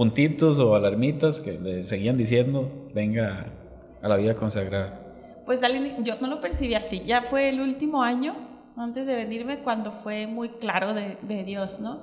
puntitos 0.00 0.58
o 0.60 0.74
alarmitas 0.74 1.42
que 1.42 1.58
le 1.58 1.84
seguían 1.84 2.16
diciendo, 2.16 2.88
venga 2.94 3.52
a 4.00 4.08
la 4.08 4.16
vida 4.16 4.34
consagrada. 4.34 4.98
Pues 5.44 5.60
yo 6.02 6.14
no 6.22 6.26
lo 6.26 6.40
percibí 6.40 6.72
así. 6.72 7.02
Ya 7.04 7.20
fue 7.20 7.50
el 7.50 7.60
último 7.60 8.02
año, 8.02 8.34
antes 8.78 9.06
de 9.06 9.14
venirme, 9.14 9.58
cuando 9.58 9.92
fue 9.92 10.26
muy 10.26 10.48
claro 10.48 10.94
de, 10.94 11.18
de 11.20 11.44
Dios, 11.44 11.80
¿no? 11.80 11.98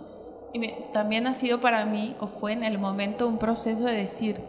Y 0.54 0.62
también 0.94 1.26
ha 1.26 1.34
sido 1.34 1.60
para 1.60 1.88
mí, 1.88 2.16
o 2.20 2.28
fue 2.28 2.54
en 2.54 2.64
el 2.64 2.78
momento, 2.78 3.28
un 3.28 3.40
proceso 3.40 3.86
de 3.86 3.94
decir, 3.94 4.42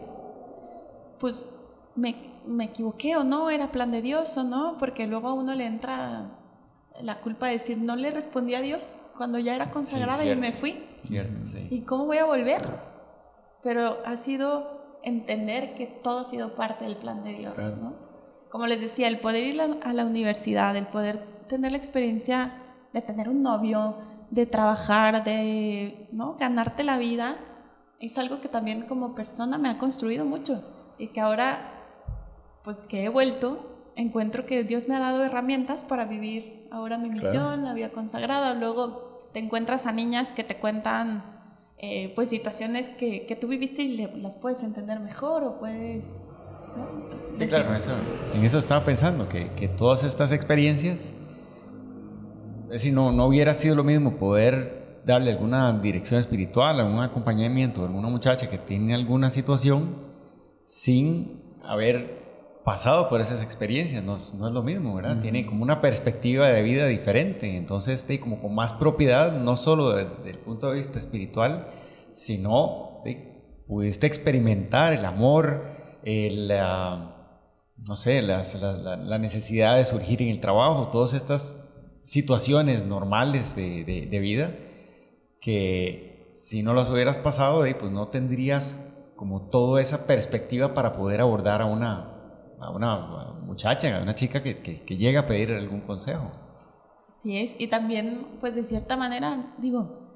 pues 1.17 1.49
me, 1.95 2.17
me 2.45 2.65
equivoqué 2.65 3.17
o 3.17 3.23
no, 3.23 3.49
era 3.49 3.71
plan 3.71 3.91
de 3.91 4.03
Dios 4.03 4.37
o 4.37 4.43
no, 4.43 4.77
porque 4.77 5.07
luego 5.07 5.27
a 5.27 5.33
uno 5.33 5.55
le 5.55 5.65
entra 5.65 6.29
la 7.01 7.19
culpa 7.21 7.47
de 7.47 7.53
decir, 7.53 7.79
no 7.79 7.95
le 7.95 8.11
respondí 8.11 8.53
a 8.53 8.61
Dios 8.61 9.01
cuando 9.17 9.39
ya 9.39 9.55
era 9.55 9.71
consagrada 9.71 10.23
y 10.23 10.35
me 10.35 10.51
fui. 10.51 10.83
Cierto, 11.01 11.47
sí. 11.47 11.65
¿Y 11.71 11.81
cómo 11.81 12.05
voy 12.05 12.19
a 12.19 12.25
volver? 12.25 12.89
Pero 13.61 13.97
ha 14.05 14.17
sido 14.17 14.99
entender 15.03 15.75
que 15.75 15.85
todo 15.85 16.19
ha 16.19 16.25
sido 16.25 16.55
parte 16.55 16.85
del 16.85 16.97
plan 16.97 17.23
de 17.23 17.33
Dios, 17.33 17.77
¿no? 17.81 17.93
Como 18.49 18.65
les 18.65 18.81
decía, 18.81 19.07
el 19.07 19.19
poder 19.19 19.43
ir 19.43 19.61
a 19.61 19.93
la 19.93 20.05
universidad, 20.05 20.75
el 20.75 20.87
poder 20.87 21.23
tener 21.47 21.71
la 21.71 21.77
experiencia 21.77 22.53
de 22.93 23.01
tener 23.01 23.29
un 23.29 23.43
novio, 23.43 23.97
de 24.31 24.45
trabajar, 24.45 25.23
de 25.23 26.07
¿no? 26.11 26.35
ganarte 26.39 26.83
la 26.83 26.97
vida, 26.97 27.37
es 27.99 28.17
algo 28.17 28.41
que 28.41 28.47
también 28.47 28.83
como 28.83 29.13
persona 29.13 29.57
me 29.57 29.69
ha 29.69 29.77
construido 29.77 30.25
mucho 30.25 30.63
y 30.97 31.07
que 31.07 31.19
ahora 31.19 31.75
pues 32.63 32.85
que 32.85 33.03
he 33.03 33.09
vuelto, 33.09 33.85
encuentro 33.95 34.45
que 34.45 34.63
Dios 34.63 34.87
me 34.87 34.95
ha 34.95 34.99
dado 34.99 35.23
herramientas 35.23 35.83
para 35.83 36.05
vivir 36.05 36.67
ahora 36.71 36.97
mi 36.97 37.09
misión, 37.09 37.65
la 37.65 37.73
vida 37.73 37.91
consagrada. 37.91 38.53
Luego 38.53 39.17
te 39.33 39.39
encuentras 39.39 39.85
a 39.85 39.91
niñas 39.91 40.31
que 40.31 40.43
te 40.43 40.57
cuentan 40.57 41.38
eh, 41.81 42.11
pues 42.13 42.29
situaciones 42.29 42.89
que, 42.89 43.25
que, 43.25 43.35
tú 43.35 43.47
viviste 43.47 43.81
y 43.83 43.95
las 43.97 44.35
puedes 44.35 44.63
entender 44.63 44.99
mejor 44.99 45.43
o 45.43 45.57
puedes... 45.57 46.05
Sí, 47.37 47.47
claro, 47.47 47.69
en 48.33 48.43
eso 48.43 48.57
estaba 48.57 48.83
pensando, 48.83 49.29
que, 49.29 49.49
que, 49.55 49.67
todas 49.69 50.03
estas 50.03 50.31
experiencias, 50.31 51.13
es 52.65 52.69
decir, 52.69 52.93
no, 52.93 53.11
no 53.11 53.25
hubiera 53.25 53.53
sido 53.53 53.75
lo 53.75 53.83
mismo 53.83 54.17
poder 54.17 54.99
darle 55.05 55.31
alguna 55.31 55.71
dirección 55.79 56.19
espiritual, 56.19 56.79
algún 56.79 57.01
acompañamiento 57.01 57.81
a 57.81 57.85
alguna 57.85 58.09
muchacha 58.09 58.49
que 58.49 58.57
tiene 58.57 58.93
alguna 58.93 59.29
situación 59.29 59.95
sin 60.65 61.41
haber 61.63 62.18
pasado 62.63 63.09
por 63.09 63.21
esas 63.21 63.41
experiencias, 63.41 64.03
no, 64.03 64.19
no 64.35 64.47
es 64.47 64.53
lo 64.53 64.63
mismo, 64.63 64.93
¿verdad? 64.95 65.19
Tiene 65.19 65.45
como 65.45 65.63
una 65.63 65.81
perspectiva 65.81 66.49
de 66.49 66.61
vida 66.61 66.85
diferente, 66.87 67.55
entonces 67.55 68.07
de, 68.07 68.19
como 68.19 68.41
con 68.41 68.53
más 68.53 68.73
propiedad, 68.73 69.31
no 69.31 69.57
solo 69.57 69.91
desde 69.91 70.29
el 70.29 70.39
punto 70.39 70.69
de 70.69 70.77
vista 70.77 70.99
espiritual, 70.99 71.69
sino 72.13 73.01
de, 73.05 73.63
pudiste 73.67 74.07
experimentar 74.07 74.93
el 74.93 75.05
amor, 75.05 75.63
el, 76.03 76.47
no 76.47 77.95
sé, 77.95 78.21
la, 78.21 78.41
la, 78.97 79.17
necesidad 79.19 79.77
de 79.77 79.85
surgir 79.85 80.21
en 80.21 80.29
el 80.29 80.39
trabajo, 80.39 80.89
todas 80.89 81.13
estas 81.13 81.55
situaciones 82.03 82.85
normales 82.85 83.55
de, 83.55 83.83
de, 83.83 84.19
vida 84.19 84.55
que 85.39 86.27
si 86.31 86.63
no 86.63 86.73
las 86.73 86.89
hubieras 86.89 87.17
pasado, 87.17 87.63
pues 87.79 87.91
no 87.91 88.07
tendrías 88.07 88.85
como 89.15 89.49
toda 89.49 89.81
esa 89.81 90.07
perspectiva 90.07 90.73
para 90.73 90.93
poder 90.93 91.21
abordar 91.21 91.61
a 91.61 91.65
una, 91.65 92.08
a 92.59 92.71
una 92.71 92.97
muchacha, 93.45 93.97
a 93.97 94.01
una 94.01 94.15
chica 94.15 94.41
que, 94.43 94.59
que, 94.59 94.97
llega 94.97 95.21
a 95.21 95.25
pedir 95.27 95.51
algún 95.51 95.81
consejo. 95.81 96.31
Así 97.07 97.37
es, 97.37 97.55
y 97.57 97.67
también, 97.67 98.27
pues 98.39 98.55
de 98.55 98.63
cierta 98.63 98.95
manera, 98.95 99.53
digo, 99.57 100.09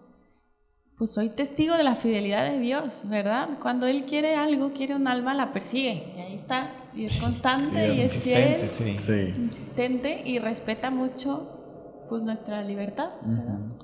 pues 0.98 1.12
soy 1.12 1.30
testigo 1.30 1.76
de 1.76 1.84
la 1.84 1.96
fidelidad 1.96 2.50
de 2.50 2.60
Dios, 2.60 3.06
¿verdad? 3.10 3.58
Cuando 3.62 3.88
Él 3.88 4.06
quiere 4.06 4.36
algo, 4.36 4.72
quiere 4.72 4.96
un 4.96 5.08
alma, 5.08 5.34
la 5.34 5.52
persigue, 5.52 6.14
y 6.16 6.22
ahí 6.22 6.36
está, 6.36 6.72
y 6.96 7.06
es 7.06 7.18
constante, 7.18 7.96
y 7.96 8.02
es 8.02 8.24
fiel, 8.24 8.70
sí. 8.70 9.34
insistente, 9.38 10.22
y 10.26 10.40
respeta 10.40 10.92
mucho, 10.92 12.06
pues 12.08 12.24
nuestra 12.24 12.62
libertad, 12.62 13.10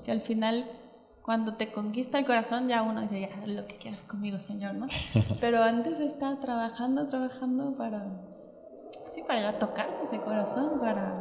Que 0.04 0.12
al 0.12 0.22
final 0.22 0.66
cuando 1.30 1.54
te 1.54 1.72
conquista 1.72 2.18
el 2.18 2.26
corazón 2.26 2.68
ya 2.68 2.82
uno 2.82 3.02
dice, 3.02 3.22
ya, 3.22 3.46
lo 3.46 3.68
que 3.68 3.78
quieras 3.78 4.04
conmigo, 4.04 4.40
Señor, 4.40 4.74
¿no? 4.74 4.88
Pero 5.40 5.62
antes 5.62 6.00
está 6.00 6.40
trabajando, 6.40 7.06
trabajando 7.06 7.76
para 7.78 8.08
sí, 9.10 9.24
para 9.28 9.42
ya 9.42 9.60
tocar 9.60 9.90
ese 10.04 10.20
corazón, 10.20 10.80
para 10.80 11.14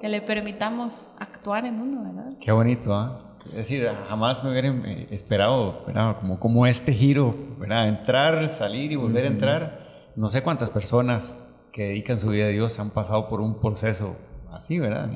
que 0.00 0.08
le 0.08 0.20
permitamos 0.20 1.14
actuar 1.18 1.64
en 1.64 1.80
uno, 1.80 2.02
¿verdad? 2.02 2.30
Qué 2.40 2.52
bonito, 2.52 2.94
¿ah? 2.94 3.16
Es 3.46 3.54
decir, 3.54 3.88
jamás 4.08 4.44
me 4.44 4.50
hubiera 4.50 4.68
eh, 4.68 5.08
esperado, 5.10 5.84
¿verdad? 5.86 6.16
Como, 6.18 6.38
como 6.38 6.66
este 6.66 6.92
giro, 6.92 7.34
¿verdad? 7.58 7.88
Entrar, 7.88 8.48
salir 8.48 8.92
y 8.92 8.96
volver 8.96 9.24
a 9.24 9.28
entrar. 9.28 10.12
No 10.16 10.28
sé 10.28 10.42
cuántas 10.42 10.70
personas 10.70 11.40
que 11.72 11.84
dedican 11.84 12.18
su 12.18 12.28
vida 12.28 12.46
a 12.46 12.48
Dios 12.48 12.78
han 12.78 12.90
pasado 12.90 13.28
por 13.28 13.40
un 13.40 13.60
proceso 13.60 14.16
así, 14.52 14.78
¿verdad? 14.78 15.08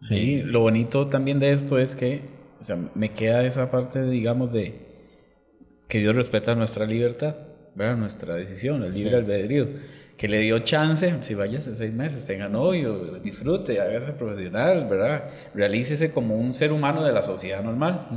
sí, 0.00 0.42
lo 0.42 0.60
bonito 0.60 1.08
también 1.08 1.38
de 1.38 1.52
esto 1.52 1.78
es 1.78 1.94
que, 1.94 2.26
o 2.60 2.64
sea, 2.64 2.76
me 2.94 3.12
queda 3.12 3.44
esa 3.44 3.70
parte, 3.70 4.02
digamos, 4.02 4.52
de 4.52 4.84
que 5.88 5.98
Dios 5.98 6.14
respeta 6.14 6.54
nuestra 6.54 6.86
libertad, 6.86 7.36
¿verdad? 7.74 7.96
Nuestra 7.96 8.34
decisión, 8.34 8.82
el 8.82 8.92
libre 8.92 9.16
albedrío 9.16 9.68
que 10.16 10.28
le 10.28 10.38
dio 10.40 10.58
chance, 10.60 11.22
si 11.22 11.34
vayas 11.34 11.64
seis 11.64 11.92
meses, 11.92 12.24
tenga 12.26 12.48
novio, 12.48 13.18
disfrute, 13.22 13.80
hágase 13.80 14.12
profesional, 14.12 14.86
¿verdad? 14.88 15.30
Realícese 15.54 16.10
como 16.10 16.36
un 16.36 16.54
ser 16.54 16.72
humano 16.72 17.04
de 17.04 17.12
la 17.12 17.22
sociedad 17.22 17.62
normal. 17.62 18.08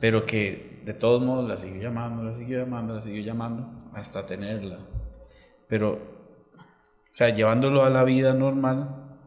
Pero 0.00 0.24
que 0.24 0.80
de 0.84 0.94
todos 0.94 1.22
modos 1.22 1.48
la 1.48 1.56
siguió 1.56 1.82
llamando, 1.82 2.22
la 2.22 2.32
siguió 2.32 2.58
llamando, 2.58 2.94
la 2.94 3.02
siguió 3.02 3.22
llamando, 3.22 3.90
hasta 3.92 4.24
tenerla. 4.24 4.78
Pero, 5.68 5.92
o 5.92 7.14
sea, 7.14 7.28
llevándolo 7.28 7.84
a 7.84 7.90
la 7.90 8.04
vida 8.04 8.32
normal, 8.32 9.18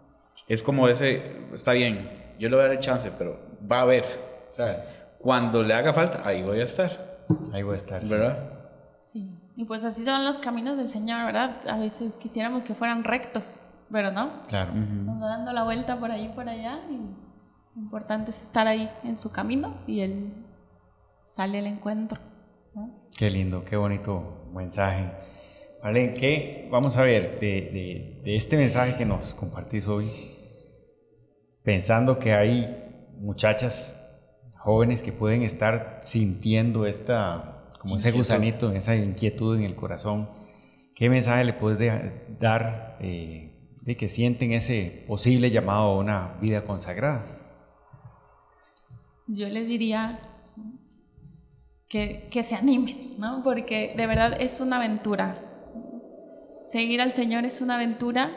es 0.47 0.63
como 0.63 0.87
ese, 0.87 1.21
está 1.53 1.73
bien, 1.73 2.09
yo 2.39 2.49
le 2.49 2.55
voy 2.55 2.65
a 2.65 2.69
dar 2.69 2.79
chance, 2.79 3.11
pero 3.17 3.39
va 3.71 3.79
a 3.79 3.81
haber. 3.81 4.05
O 4.51 4.55
sea, 4.55 5.15
cuando 5.19 5.63
le 5.63 5.73
haga 5.73 5.93
falta, 5.93 6.21
ahí 6.25 6.41
voy 6.41 6.61
a 6.61 6.63
estar. 6.63 7.25
Ahí 7.53 7.63
voy 7.63 7.73
a 7.73 7.77
estar. 7.77 8.05
¿Verdad? 8.05 8.49
Sí. 9.01 9.34
Y 9.57 9.63
pues 9.63 9.83
así 9.83 10.03
son 10.03 10.25
los 10.25 10.37
caminos 10.37 10.77
del 10.77 10.89
Señor, 10.89 11.25
¿verdad? 11.25 11.61
A 11.69 11.77
veces 11.77 12.17
quisiéramos 12.17 12.63
que 12.63 12.73
fueran 12.73 13.03
rectos, 13.03 13.61
pero 13.89 14.11
no. 14.11 14.43
Claro. 14.47 14.73
Nos 14.73 15.21
va 15.21 15.27
dando 15.27 15.53
la 15.53 15.63
vuelta 15.63 15.97
por 15.97 16.11
ahí 16.11 16.29
por 16.35 16.49
allá 16.49 16.81
y 16.89 16.97
lo 17.75 17.81
importante 17.81 18.31
es 18.31 18.43
estar 18.43 18.67
ahí 18.67 18.89
en 19.03 19.15
su 19.15 19.31
camino 19.31 19.77
y 19.87 20.01
Él 20.01 20.33
sale 21.27 21.59
al 21.59 21.67
encuentro. 21.67 22.19
Qué 23.17 23.29
lindo, 23.29 23.63
qué 23.63 23.77
bonito 23.77 24.49
mensaje. 24.53 25.09
Vale, 25.81 26.13
¿qué 26.13 26.67
vamos 26.69 26.97
a 26.97 27.03
ver 27.03 27.39
de, 27.39 28.21
de 28.23 28.35
este 28.35 28.57
mensaje 28.57 28.97
que 28.97 29.05
nos 29.05 29.35
compartís 29.35 29.87
hoy? 29.87 30.09
Pensando 31.63 32.19
que 32.19 32.33
hay 32.33 32.83
muchachas 33.19 33.97
jóvenes 34.57 35.01
que 35.01 35.13
pueden 35.13 35.43
estar 35.43 35.99
sintiendo 36.01 36.85
esta 36.85 37.54
como 37.85 37.97
ese 37.97 38.11
gusanito, 38.11 38.71
esa 38.71 38.95
inquietud 38.95 39.55
en 39.55 39.63
el 39.63 39.75
corazón, 39.75 40.27
¿qué 40.95 41.07
mensaje 41.07 41.45
le 41.45 41.53
puedes 41.53 42.39
dar 42.39 42.97
eh, 42.99 43.75
de 43.83 43.95
que 43.95 44.09
sienten 44.09 44.53
ese 44.53 45.05
posible 45.07 45.51
llamado 45.51 45.91
a 45.91 45.97
una 45.99 46.33
vida 46.41 46.65
consagrada? 46.65 47.27
Yo 49.27 49.47
les 49.49 49.67
diría 49.67 50.19
que, 51.87 52.27
que 52.31 52.41
se 52.41 52.55
animen, 52.55 53.19
¿no? 53.19 53.43
Porque 53.43 53.93
de 53.95 54.07
verdad 54.07 54.35
es 54.41 54.59
una 54.59 54.77
aventura. 54.77 55.39
Seguir 56.65 57.01
al 57.01 57.11
Señor 57.11 57.45
es 57.45 57.61
una 57.61 57.75
aventura. 57.75 58.31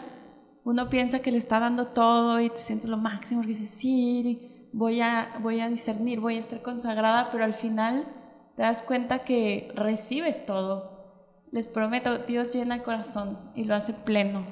Uno 0.62 0.90
piensa 0.90 1.20
que 1.20 1.32
le 1.32 1.38
está 1.38 1.58
dando 1.58 1.87
todo 1.87 2.38
y 2.38 2.50
te 2.50 2.58
sientes 2.58 2.90
lo 2.90 2.98
máximo, 2.98 3.40
porque 3.40 3.54
dices, 3.54 3.70
sí, 3.70 4.68
voy 4.74 5.00
a, 5.00 5.38
voy 5.40 5.61
a 5.61 5.70
discernir, 5.70 6.20
voy 6.20 6.37
a 6.37 6.42
ser 6.42 6.61
consagrada, 6.61 7.30
pero 7.32 7.44
al 7.44 7.54
final 7.54 8.17
te 8.59 8.64
das 8.64 8.83
cuenta 8.83 9.21
que 9.21 9.71
recibes 9.77 10.44
todo. 10.44 11.44
Les 11.53 11.68
prometo, 11.68 12.18
Dios 12.18 12.53
llena 12.53 12.75
el 12.75 12.83
corazón 12.83 13.53
y 13.55 13.62
lo 13.62 13.77
hace 13.77 13.92
pleno. 13.92 14.44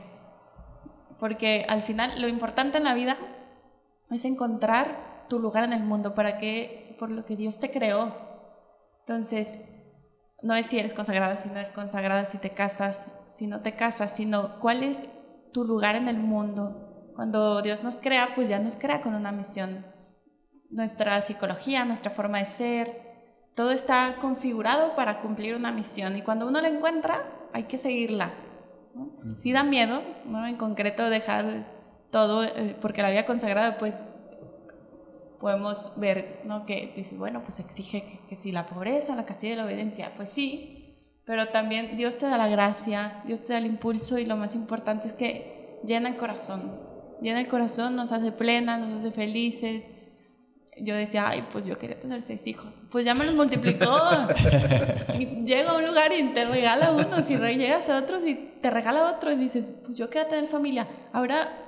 Porque 1.18 1.66
al 1.68 1.82
final 1.82 2.22
lo 2.22 2.28
importante 2.28 2.78
en 2.78 2.84
la 2.84 2.94
vida 2.94 3.18
es 4.08 4.24
encontrar 4.24 5.26
tu 5.28 5.40
lugar 5.40 5.64
en 5.64 5.72
el 5.72 5.82
mundo, 5.82 6.14
para 6.14 6.38
que, 6.38 6.94
por 7.00 7.10
lo 7.10 7.24
que 7.24 7.34
Dios 7.34 7.58
te 7.58 7.72
creó. 7.72 8.14
Entonces, 9.00 9.56
no 10.40 10.54
es 10.54 10.66
si 10.66 10.78
eres 10.78 10.94
consagrada, 10.94 11.36
si 11.36 11.48
no 11.48 11.56
eres 11.56 11.72
consagrada, 11.72 12.26
si 12.26 12.38
te 12.38 12.50
casas, 12.50 13.08
si 13.26 13.48
no 13.48 13.60
te 13.60 13.74
casas, 13.74 14.14
sino 14.14 14.60
cuál 14.60 14.84
es 14.84 15.08
tu 15.52 15.64
lugar 15.64 15.96
en 15.96 16.06
el 16.06 16.18
mundo. 16.18 17.10
Cuando 17.16 17.60
Dios 17.60 17.82
nos 17.82 17.98
crea, 17.98 18.36
pues 18.36 18.48
ya 18.48 18.60
nos 18.60 18.76
crea 18.76 19.00
con 19.00 19.16
una 19.16 19.32
misión. 19.32 19.84
Nuestra 20.70 21.20
psicología, 21.22 21.84
nuestra 21.84 22.12
forma 22.12 22.38
de 22.38 22.44
ser, 22.44 23.05
todo 23.56 23.70
está 23.70 24.16
configurado 24.20 24.94
para 24.94 25.22
cumplir 25.22 25.56
una 25.56 25.72
misión 25.72 26.16
y 26.18 26.22
cuando 26.22 26.46
uno 26.46 26.60
la 26.60 26.68
encuentra 26.68 27.48
hay 27.54 27.64
que 27.64 27.78
seguirla. 27.78 28.34
Si 29.38 29.50
da 29.52 29.64
miedo, 29.64 30.02
¿no? 30.26 30.46
en 30.46 30.56
concreto 30.56 31.08
dejar 31.08 31.66
todo, 32.10 32.44
eh, 32.44 32.76
porque 32.80 33.00
la 33.00 33.10
vida 33.10 33.24
consagrada 33.24 33.78
pues 33.78 34.04
podemos 35.40 35.94
ver 35.96 36.42
¿no? 36.44 36.66
que 36.66 36.92
dice, 36.94 37.16
bueno, 37.16 37.42
pues 37.42 37.58
exige 37.60 38.04
que, 38.28 38.36
si 38.36 38.52
la 38.52 38.66
pobreza, 38.66 39.16
la 39.16 39.24
castidad 39.24 39.54
y 39.54 39.56
la 39.56 39.64
obediencia, 39.64 40.12
pues 40.14 40.28
sí, 40.28 40.94
pero 41.24 41.48
también 41.48 41.96
Dios 41.96 42.18
te 42.18 42.26
da 42.26 42.36
la 42.36 42.48
gracia, 42.48 43.22
Dios 43.26 43.42
te 43.42 43.54
da 43.54 43.58
el 43.58 43.66
impulso 43.66 44.18
y 44.18 44.26
lo 44.26 44.36
más 44.36 44.54
importante 44.54 45.08
es 45.08 45.14
que 45.14 45.80
llena 45.82 46.10
el 46.10 46.16
corazón, 46.16 46.78
llena 47.22 47.40
el 47.40 47.48
corazón, 47.48 47.96
nos 47.96 48.12
hace 48.12 48.32
plena, 48.32 48.76
nos 48.76 48.92
hace 48.92 49.12
felices, 49.12 49.86
yo 50.78 50.94
decía, 50.94 51.28
ay, 51.28 51.46
pues 51.50 51.66
yo 51.66 51.78
quería 51.78 51.98
tener 51.98 52.20
seis 52.20 52.46
hijos. 52.46 52.82
Pues 52.90 53.04
ya 53.04 53.14
me 53.14 53.24
los 53.24 53.34
multiplicó. 53.34 53.86
Llego 55.44 55.70
a 55.70 55.76
un 55.76 55.86
lugar 55.86 56.12
y 56.12 56.22
te 56.34 56.44
regala 56.44 56.92
uno, 56.92 57.22
si 57.22 57.36
llegas 57.36 57.88
a 57.88 57.98
otros 57.98 58.22
y 58.26 58.34
te 58.34 58.70
regala 58.70 59.10
otros, 59.10 59.34
y 59.34 59.44
dices, 59.44 59.72
pues 59.84 59.96
yo 59.96 60.10
quería 60.10 60.28
tener 60.28 60.48
familia. 60.48 60.86
Ahora 61.12 61.62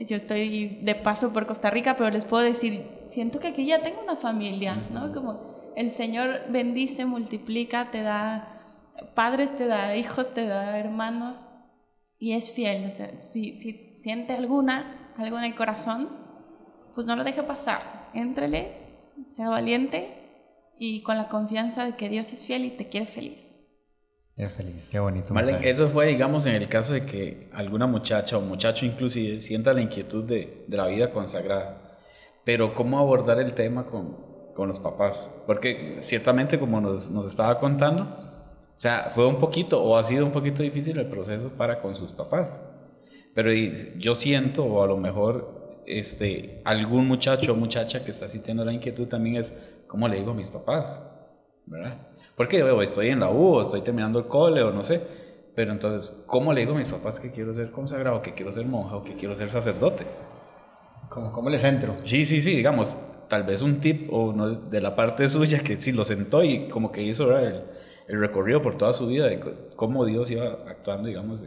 yo 0.00 0.16
estoy 0.16 0.80
de 0.82 0.94
paso 0.96 1.32
por 1.32 1.46
Costa 1.46 1.70
Rica, 1.70 1.96
pero 1.96 2.10
les 2.10 2.24
puedo 2.24 2.42
decir, 2.42 2.84
siento 3.06 3.38
que 3.38 3.48
aquí 3.48 3.66
ya 3.66 3.82
tengo 3.82 4.02
una 4.02 4.16
familia, 4.16 4.76
¿no? 4.90 5.12
Como 5.12 5.72
el 5.76 5.90
Señor 5.90 6.40
bendice, 6.48 7.04
multiplica, 7.04 7.90
te 7.92 8.02
da 8.02 8.62
padres, 9.14 9.54
te 9.54 9.66
da 9.66 9.94
hijos, 9.96 10.34
te 10.34 10.46
da 10.46 10.76
hermanos, 10.76 11.50
y 12.18 12.32
es 12.32 12.50
fiel. 12.50 12.86
O 12.86 12.90
sea, 12.90 13.22
si, 13.22 13.54
si 13.54 13.92
siente 13.96 14.32
alguna, 14.32 15.12
algo 15.16 15.38
en 15.38 15.44
el 15.44 15.54
corazón, 15.54 16.08
pues 16.96 17.06
no 17.06 17.14
lo 17.14 17.22
deje 17.22 17.44
pasar 17.44 17.99
éntrele, 18.14 18.72
sea 19.28 19.48
valiente 19.48 20.08
y 20.78 21.02
con 21.02 21.16
la 21.16 21.28
confianza 21.28 21.84
de 21.84 21.96
que 21.96 22.08
Dios 22.08 22.32
es 22.32 22.44
fiel 22.44 22.64
y 22.64 22.70
te 22.70 22.88
quiere 22.88 23.06
feliz. 23.06 23.58
Qué 24.36 24.46
feliz, 24.46 24.88
qué 24.90 24.98
bonito. 24.98 25.34
eso 25.62 25.88
fue, 25.88 26.06
digamos, 26.06 26.46
en 26.46 26.54
el 26.54 26.66
caso 26.66 26.94
de 26.94 27.04
que 27.04 27.50
alguna 27.52 27.86
muchacha 27.86 28.38
o 28.38 28.40
muchacho 28.40 28.86
inclusive 28.86 29.42
sienta 29.42 29.74
la 29.74 29.82
inquietud 29.82 30.24
de, 30.24 30.64
de 30.66 30.76
la 30.76 30.86
vida 30.86 31.10
consagrada. 31.10 31.98
Pero 32.44 32.74
¿cómo 32.74 32.98
abordar 32.98 33.38
el 33.38 33.52
tema 33.52 33.84
con, 33.84 34.16
con 34.54 34.68
los 34.68 34.80
papás? 34.80 35.28
Porque 35.46 35.98
ciertamente, 36.00 36.58
como 36.58 36.80
nos, 36.80 37.10
nos 37.10 37.26
estaba 37.26 37.60
contando, 37.60 38.04
o 38.04 38.80
sea, 38.80 39.10
fue 39.14 39.26
un 39.26 39.36
poquito 39.36 39.82
o 39.82 39.98
ha 39.98 40.04
sido 40.04 40.24
un 40.24 40.32
poquito 40.32 40.62
difícil 40.62 40.98
el 40.98 41.06
proceso 41.06 41.50
para 41.50 41.82
con 41.82 41.94
sus 41.94 42.12
papás. 42.12 42.62
Pero 43.34 43.52
yo 43.52 44.14
siento, 44.14 44.64
o 44.64 44.82
a 44.82 44.86
lo 44.86 44.96
mejor 44.96 45.59
este, 45.86 46.62
algún 46.64 47.06
muchacho 47.06 47.52
o 47.52 47.56
muchacha 47.56 48.04
que 48.04 48.10
está 48.10 48.28
sintiendo 48.28 48.64
la 48.64 48.72
inquietud 48.72 49.06
también 49.08 49.36
es, 49.36 49.52
¿cómo 49.86 50.08
le 50.08 50.16
digo 50.16 50.32
a 50.32 50.34
mis 50.34 50.50
papás? 50.50 51.02
¿Verdad? 51.66 52.06
Porque 52.36 52.58
yo 52.58 52.82
estoy 52.82 53.08
en 53.08 53.20
la 53.20 53.30
U, 53.30 53.56
o 53.56 53.62
estoy 53.62 53.82
terminando 53.82 54.18
el 54.18 54.26
cole, 54.26 54.62
o 54.62 54.72
no 54.72 54.82
sé. 54.82 55.00
Pero 55.54 55.72
entonces, 55.72 56.24
¿cómo 56.26 56.52
le 56.52 56.62
digo 56.62 56.72
a 56.72 56.78
mis 56.78 56.88
papás 56.88 57.20
que 57.20 57.30
quiero 57.30 57.54
ser 57.54 57.70
consagrado, 57.70 58.22
que 58.22 58.32
quiero 58.32 58.50
ser 58.50 58.64
monja 58.64 58.96
o 58.96 59.04
que 59.04 59.14
quiero 59.14 59.34
ser 59.34 59.50
sacerdote? 59.50 60.06
¿Cómo, 61.10 61.32
cómo 61.32 61.50
les 61.50 61.64
entro? 61.64 61.96
Sí, 62.04 62.24
sí, 62.24 62.40
sí, 62.40 62.54
digamos, 62.54 62.96
tal 63.28 63.42
vez 63.42 63.62
un 63.62 63.80
tip 63.80 64.12
o 64.12 64.32
no, 64.32 64.48
de 64.48 64.80
la 64.80 64.94
parte 64.94 65.28
suya 65.30 65.58
que 65.58 65.78
sí 65.80 65.92
lo 65.92 66.04
sentó 66.04 66.42
y 66.42 66.68
como 66.68 66.92
que 66.92 67.02
hizo 67.02 67.36
el, 67.36 67.62
el, 68.08 68.20
recorrido 68.20 68.62
por 68.62 68.78
toda 68.78 68.94
su 68.94 69.06
vida 69.06 69.26
de 69.26 69.40
cómo 69.76 70.06
Dios 70.06 70.30
iba 70.30 70.46
actuando, 70.66 71.08
digamos, 71.08 71.42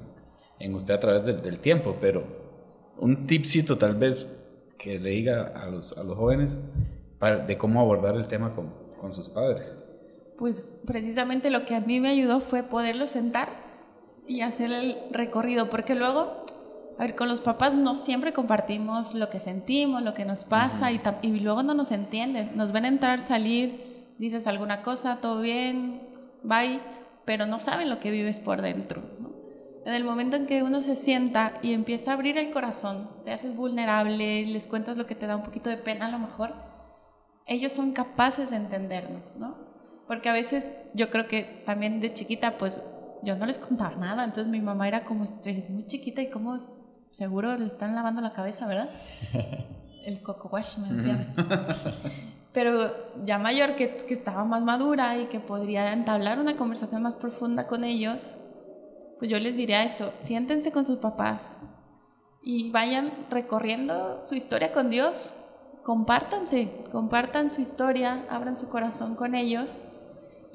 en 0.59 0.75
usted 0.75 0.93
a 0.93 0.99
través 0.99 1.25
del 1.41 1.59
tiempo, 1.59 1.97
pero 1.99 2.42
un 2.97 3.27
tipcito 3.27 3.77
tal 3.77 3.95
vez 3.95 4.27
que 4.77 4.99
le 4.99 5.11
diga 5.11 5.53
a 5.55 5.67
los, 5.67 5.97
a 5.97 6.03
los 6.03 6.17
jóvenes 6.17 6.59
de 7.47 7.57
cómo 7.57 7.79
abordar 7.79 8.15
el 8.15 8.27
tema 8.27 8.53
con, 8.53 8.73
con 8.97 9.13
sus 9.13 9.29
padres. 9.29 9.77
Pues 10.37 10.67
precisamente 10.85 11.49
lo 11.49 11.65
que 11.65 11.75
a 11.75 11.79
mí 11.79 11.99
me 11.99 12.09
ayudó 12.09 12.39
fue 12.39 12.63
poderlos 12.63 13.11
sentar 13.11 13.49
y 14.27 14.41
hacer 14.41 14.71
el 14.71 14.97
recorrido, 15.11 15.69
porque 15.69 15.95
luego, 15.95 16.45
a 16.97 17.01
ver, 17.03 17.15
con 17.15 17.29
los 17.29 17.41
papás 17.41 17.73
no 17.73 17.95
siempre 17.95 18.33
compartimos 18.33 19.13
lo 19.13 19.29
que 19.29 19.39
sentimos, 19.39 20.01
lo 20.03 20.13
que 20.13 20.25
nos 20.25 20.43
pasa 20.43 20.91
y, 20.91 21.01
y, 21.21 21.39
luego 21.39 21.63
no 21.63 21.73
nos 21.73 21.91
entienden, 21.91 22.51
nos 22.55 22.71
ven 22.71 22.85
entrar, 22.85 23.21
salir, 23.21 24.13
dices 24.17 24.47
alguna 24.47 24.81
cosa, 24.81 25.19
todo 25.21 25.41
bien, 25.41 26.01
bye, 26.43 26.79
pero 27.25 27.45
no 27.45 27.59
saben 27.59 27.89
lo 27.89 27.99
que 27.99 28.11
vives 28.11 28.39
por 28.39 28.61
dentro. 28.61 29.01
En 29.85 29.93
el 29.93 30.03
momento 30.05 30.37
en 30.37 30.45
que 30.45 30.63
uno 30.63 30.79
se 30.79 30.95
sienta 30.95 31.55
y 31.61 31.73
empieza 31.73 32.11
a 32.11 32.13
abrir 32.13 32.37
el 32.37 32.51
corazón, 32.51 33.09
te 33.25 33.33
haces 33.33 33.55
vulnerable, 33.55 34.45
les 34.45 34.65
cuentas 34.65 34.97
lo 34.97 35.05
que 35.05 35.15
te 35.15 35.27
da 35.27 35.35
un 35.35 35.43
poquito 35.43 35.69
de 35.69 35.77
pena 35.77 36.05
a 36.05 36.11
lo 36.11 36.19
mejor, 36.19 36.53
ellos 37.45 37.73
son 37.73 37.91
capaces 37.91 38.49
de 38.49 38.55
entendernos, 38.55 39.35
¿no? 39.35 39.57
Porque 40.07 40.29
a 40.29 40.33
veces 40.33 40.71
yo 40.93 41.09
creo 41.09 41.27
que 41.27 41.63
también 41.65 41.99
de 41.99 42.13
chiquita, 42.13 42.57
pues 42.57 42.81
yo 43.23 43.35
no 43.35 43.45
les 43.45 43.57
contaba 43.57 43.95
nada, 43.95 44.23
entonces 44.23 44.47
mi 44.47 44.61
mamá 44.61 44.87
era 44.87 45.03
como, 45.03 45.25
eres 45.43 45.69
muy 45.69 45.85
chiquita 45.85 46.21
y 46.21 46.29
como 46.29 46.57
seguro 47.11 47.57
le 47.57 47.65
están 47.65 47.93
lavando 47.93 48.21
la 48.21 48.31
cabeza, 48.31 48.67
¿verdad? 48.67 48.89
El 50.05 50.21
coco 50.21 50.49
wash, 50.49 50.77
me 50.77 50.93
decía. 50.93 51.33
Pero 52.51 52.91
ya 53.25 53.37
mayor, 53.37 53.75
que, 53.75 53.95
que 53.95 54.13
estaba 54.13 54.43
más 54.43 54.61
madura 54.61 55.17
y 55.17 55.25
que 55.25 55.39
podría 55.39 55.91
entablar 55.93 56.39
una 56.39 56.55
conversación 56.57 57.01
más 57.01 57.13
profunda 57.13 57.67
con 57.67 57.83
ellos, 57.83 58.37
pues 59.23 59.31
yo 59.31 59.39
les 59.39 59.55
diría 59.55 59.85
eso, 59.85 60.13
siéntense 60.19 60.73
con 60.73 60.83
sus 60.83 60.97
papás 60.97 61.61
y 62.41 62.71
vayan 62.71 63.25
recorriendo 63.29 64.19
su 64.19 64.35
historia 64.35 64.73
con 64.73 64.89
Dios, 64.89 65.33
compártanse, 65.85 66.73
compartan 66.91 67.49
su 67.49 67.61
historia, 67.61 68.25
abran 68.29 68.57
su 68.57 68.67
corazón 68.67 69.15
con 69.15 69.33
ellos 69.33 69.79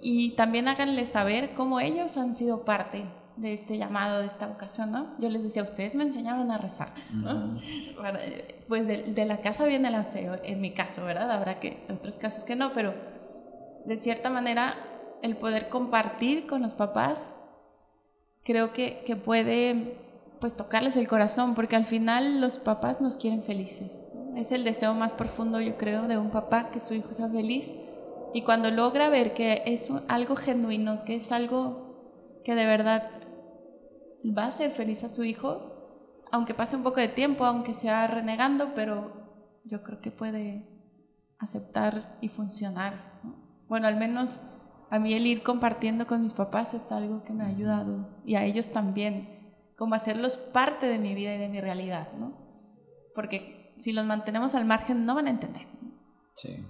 y 0.02 0.33
también 0.33 0.68
háganles 0.68 1.09
saber 1.09 1.54
cómo 1.54 1.81
ellos 1.81 2.18
han 2.18 2.35
sido 2.35 2.66
parte 2.66 3.07
de 3.38 3.54
este 3.54 3.78
llamado, 3.78 4.20
de 4.20 4.26
esta 4.26 4.46
vocación, 4.46 4.92
¿no? 4.92 5.18
Yo 5.18 5.31
les 5.31 5.42
decía, 5.42 5.62
ustedes 5.62 5.94
me 5.94 6.02
enseñaron 6.02 6.50
a 6.50 6.59
rezar, 6.59 6.92
¿no? 7.11 7.59
Pues 8.68 8.87
de, 8.87 9.04
de, 9.04 9.24
la 9.24 9.40
casa 9.40 9.64
viene 9.64 9.90
la 9.90 10.04
fe, 10.04 10.28
en 10.42 10.61
mi 10.61 10.74
caso, 10.74 11.07
¿verdad? 11.07 11.31
Habrá 11.31 11.59
que 11.59 11.87
otros 11.88 12.18
casos 12.18 12.44
que 12.44 12.54
no, 12.54 12.74
pero 12.74 12.92
de 13.87 13.96
cierta 13.96 14.28
manera 14.28 14.74
el 15.22 15.38
poder 15.38 15.70
compartir 15.70 16.46
con 16.46 16.61
los 16.61 16.74
papás 16.74 17.33
creo 18.48 18.72
que, 18.72 19.02
que 19.04 19.14
puede 19.14 19.98
pues 20.40 20.56
tocarles 20.56 20.96
el 20.96 21.06
corazón, 21.06 21.54
porque 21.54 21.76
al 21.76 21.84
final 21.84 22.40
los 22.40 22.58
papás 22.58 22.98
nos 23.02 23.18
quieren 23.18 23.42
felices. 23.42 24.06
Es 24.37 24.52
el 24.52 24.64
deseo 24.64 24.94
más 24.94 25.12
profundo, 25.12 25.61
yo 25.61 25.76
creo, 25.76 26.08
de 26.08 26.16
un 26.16 26.30
papá 26.30 26.70
que 26.70 26.80
su 26.80 26.94
hijo 26.94 27.12
sea 27.12 27.28
feliz. 27.28 27.74
Y 28.32 28.44
cuando 28.44 28.70
logra 28.70 29.11
ver 29.11 29.34
que 29.34 29.62
es 29.66 29.92
algo 30.08 30.34
genuino, 30.34 31.04
que 31.04 31.16
es 31.16 31.30
algo 31.30 32.40
que 32.42 32.54
de 32.54 32.64
verdad 32.64 33.11
va 34.24 34.44
a 34.44 34.48
hacer 34.48 34.70
feliz 34.70 35.04
a 35.04 35.11
su 35.11 35.24
hijo, 35.24 36.22
aunque 36.32 36.54
pase 36.54 36.74
un 36.74 36.82
poco 36.82 37.00
de 37.00 37.08
tiempo, 37.08 37.44
aunque 37.44 37.74
sea 37.74 38.06
renegando, 38.06 38.72
pero 38.74 39.61
yo 39.64 39.82
creo 39.82 40.00
que 40.00 40.11
puede 40.11 40.66
aceptar 41.38 42.16
y 42.22 42.30
funcionar. 42.30 43.20
Bueno, 43.68 43.88
al 43.88 43.98
menos 43.98 44.40
a 44.90 44.98
mí 44.98 45.12
el 45.14 45.27
ir 45.27 45.42
compartiendo 45.42 46.07
con 46.07 46.22
mis 46.22 46.33
papás 46.33 46.74
es 46.74 46.90
algo 46.92 47.22
que 47.24 47.33
me 47.33 47.44
ha 47.44 47.48
ayudado 47.48 48.09
y 48.24 48.37
a 48.37 48.44
ellos 48.44 48.70
también, 48.70 49.29
como 49.77 49.94
hacerlos 49.94 50.37
parte 50.37 50.87
de 50.87 50.98
mi 50.98 51.14
vida 51.14 51.35
y 51.35 51.38
de 51.38 51.48
mi 51.48 51.61
realidad, 51.61 52.12
¿no? 52.18 52.33
Porque 53.14 53.74
si 53.77 53.92
los 53.92 54.07
mantenemos 54.07 54.55
al 54.55 54.64
margen 54.64 55.05
no 55.05 55.14
van 55.14 55.27
a 55.27 55.31
entender. 55.31 55.66
Sí. 56.35 56.64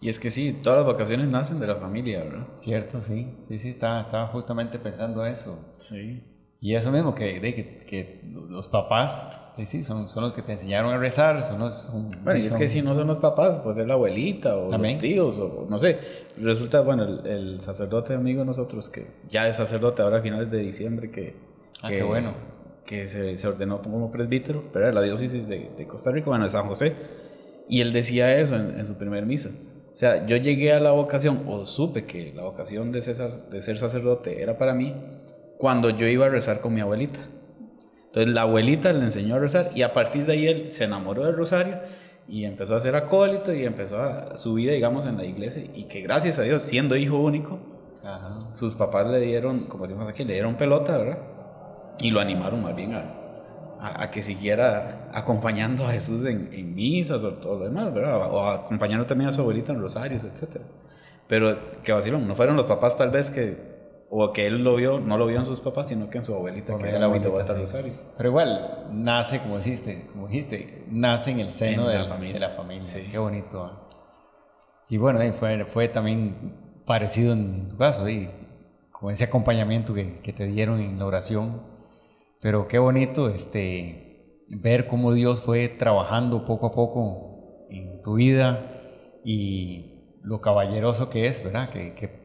Y 0.00 0.08
es 0.08 0.20
que 0.20 0.30
sí, 0.30 0.52
todas 0.52 0.80
las 0.80 0.86
vacaciones 0.86 1.28
nacen 1.28 1.60
de 1.60 1.66
la 1.66 1.76
familia, 1.76 2.24
¿verdad? 2.24 2.48
Cierto, 2.56 3.00
sí. 3.00 3.34
Sí, 3.48 3.58
sí, 3.58 3.68
estaba, 3.70 4.00
estaba 4.00 4.26
justamente 4.26 4.78
pensando 4.78 5.24
eso. 5.24 5.76
Sí. 5.78 6.22
Y 6.64 6.74
eso 6.74 6.90
mismo, 6.90 7.14
que, 7.14 7.42
que, 7.42 7.76
que 7.86 8.20
los 8.48 8.68
papás, 8.68 9.30
sí, 9.66 9.82
son, 9.82 10.08
son 10.08 10.24
los 10.24 10.32
que 10.32 10.40
te 10.40 10.52
enseñaron 10.52 10.94
a 10.94 10.96
rezar, 10.96 11.42
son 11.42 11.58
los... 11.58 11.92
bueno, 12.22 12.38
y 12.38 12.46
es 12.46 12.56
que 12.56 12.70
si 12.70 12.80
no 12.80 12.94
son 12.94 13.06
los 13.06 13.18
papás, 13.18 13.60
pues 13.60 13.76
es 13.76 13.86
la 13.86 13.92
abuelita 13.92 14.56
o 14.56 14.74
los 14.74 14.98
tíos, 14.98 15.38
o 15.38 15.66
no 15.68 15.78
sé. 15.78 15.98
Resulta, 16.38 16.80
bueno, 16.80 17.04
el, 17.04 17.60
sacerdote 17.60 18.14
amigo 18.14 18.40
de 18.40 18.46
nosotros, 18.46 18.88
que 18.88 19.08
ya 19.28 19.46
es 19.46 19.56
sacerdote 19.56 20.00
ahora 20.00 20.20
a 20.20 20.22
finales 20.22 20.50
de 20.50 20.56
diciembre, 20.56 21.10
que... 21.10 21.36
Ah, 21.82 21.90
qué 21.90 22.02
bueno. 22.02 22.32
Que 22.86 23.08
se, 23.08 23.36
se, 23.36 23.46
ordenó 23.46 23.82
como 23.82 24.10
presbítero, 24.10 24.64
pero 24.72 24.86
era 24.86 24.94
la 24.94 25.02
diócesis 25.02 25.46
de, 25.46 25.70
de, 25.76 25.86
Costa 25.86 26.12
Rica, 26.12 26.30
bueno, 26.30 26.44
de 26.44 26.50
San 26.50 26.66
José. 26.66 26.94
Y 27.68 27.82
él 27.82 27.92
decía 27.92 28.38
eso 28.38 28.56
en, 28.56 28.78
en, 28.78 28.86
su 28.86 28.94
primer 28.94 29.26
misa. 29.26 29.50
O 29.92 29.96
sea, 29.96 30.24
yo 30.24 30.38
llegué 30.38 30.72
a 30.72 30.80
la 30.80 30.92
vocación, 30.92 31.42
o 31.46 31.66
supe 31.66 32.06
que 32.06 32.32
la 32.32 32.44
vocación 32.44 32.90
de, 32.90 33.02
César, 33.02 33.50
de 33.50 33.60
ser 33.60 33.76
sacerdote 33.76 34.42
era 34.42 34.56
para 34.56 34.72
mí, 34.72 34.94
cuando 35.58 35.90
yo 35.90 36.06
iba 36.06 36.26
a 36.26 36.28
rezar 36.28 36.60
con 36.60 36.74
mi 36.74 36.80
abuelita. 36.80 37.20
Entonces 38.06 38.32
la 38.32 38.42
abuelita 38.42 38.92
le 38.92 39.04
enseñó 39.04 39.36
a 39.36 39.38
rezar 39.38 39.70
y 39.74 39.82
a 39.82 39.92
partir 39.92 40.24
de 40.26 40.34
ahí 40.34 40.46
él 40.46 40.70
se 40.70 40.84
enamoró 40.84 41.26
del 41.26 41.36
rosario 41.36 41.78
y 42.28 42.44
empezó 42.44 42.76
a 42.76 42.80
ser 42.80 42.94
acólito 42.94 43.52
y 43.52 43.64
empezó 43.64 44.00
a 44.00 44.36
su 44.36 44.54
vida, 44.54 44.72
digamos, 44.72 45.06
en 45.06 45.16
la 45.16 45.24
iglesia 45.24 45.64
y 45.74 45.84
que 45.84 46.00
gracias 46.00 46.38
a 46.38 46.42
Dios, 46.42 46.62
siendo 46.62 46.96
hijo 46.96 47.18
único, 47.18 47.58
sus 48.52 48.74
papás 48.74 49.08
le 49.08 49.20
dieron, 49.20 49.64
como 49.64 49.84
decimos 49.84 50.08
aquí, 50.08 50.24
le 50.24 50.34
dieron 50.34 50.56
pelota, 50.56 50.96
¿verdad? 50.96 51.18
Y 52.00 52.10
lo 52.10 52.20
animaron 52.20 52.62
más 52.62 52.76
bien 52.76 52.94
a, 52.94 53.24
a, 53.80 54.10
que 54.10 54.22
siguiera 54.22 55.10
acompañando 55.12 55.86
a 55.86 55.92
Jesús 55.92 56.24
en, 56.24 56.50
en, 56.52 56.74
misas 56.74 57.24
o 57.24 57.34
todo 57.34 57.58
lo 57.58 57.64
demás, 57.64 57.92
¿verdad? 57.92 58.30
O 58.30 58.46
acompañando 58.46 59.06
también 59.06 59.30
a 59.30 59.32
su 59.32 59.40
abuelita 59.40 59.72
en 59.72 59.80
rosarios, 59.80 60.24
etc. 60.24 60.62
Pero 61.26 61.82
que 61.82 61.92
vacilón, 61.92 62.26
no 62.26 62.34
fueron 62.34 62.56
los 62.56 62.66
papás 62.66 62.96
tal 62.96 63.10
vez 63.10 63.30
que 63.30 63.73
o 64.16 64.32
que 64.32 64.46
él 64.46 64.62
lo 64.62 64.76
vio, 64.76 65.00
no 65.00 65.18
lo 65.18 65.26
vio 65.26 65.40
en 65.40 65.44
sus 65.44 65.60
papás, 65.60 65.88
sino 65.88 66.08
que 66.08 66.18
en 66.18 66.24
su 66.24 66.32
abuelita, 66.32 66.78
que 66.78 66.88
era 66.88 67.00
la 67.00 67.06
abuelita 67.06 67.30
Rosario. 67.52 67.92
Pero 68.16 68.28
igual, 68.28 68.86
nace, 68.92 69.40
como 69.40 69.56
dijiste, 69.56 70.06
como 70.12 70.28
dijiste, 70.28 70.84
nace 70.88 71.32
en 71.32 71.40
el 71.40 71.50
seno 71.50 71.88
de, 71.88 71.98
la 71.98 72.04
familia. 72.04 72.34
de, 72.34 72.38
la 72.38 72.50
familia. 72.50 72.86
Sí. 72.86 73.08
Qué 73.10 73.18
bonito. 73.18 73.64
¿ah? 73.64 73.88
Y 74.88 74.98
bueno, 74.98 75.18
fue, 75.32 75.64
fue 75.64 75.88
también 75.88 76.82
parecido 76.86 77.32
en 77.32 77.68
tu 77.68 77.76
caso, 77.76 78.08
y 78.08 78.30
con 78.92 79.12
ese 79.12 79.24
acompañamiento 79.24 79.94
que, 79.94 80.20
que, 80.20 80.32
te 80.32 80.46
dieron 80.46 80.78
en 80.78 80.96
la 80.96 81.06
oración. 81.06 81.62
Pero 82.40 82.68
qué 82.68 82.78
bonito 82.78 83.30
este, 83.30 84.44
ver 84.48 84.86
cómo 84.86 85.12
Dios 85.12 85.42
fue 85.42 85.68
trabajando 85.68 86.44
poco 86.44 86.66
a 86.66 86.70
poco 86.70 87.66
en 87.68 88.00
tu 88.00 88.14
vida 88.14 89.20
y 89.24 90.18
lo 90.22 90.40
caballeroso 90.40 91.10
que 91.10 91.26
es, 91.26 91.42
¿verdad? 91.42 91.68
Que, 91.68 91.94
que 91.94 92.23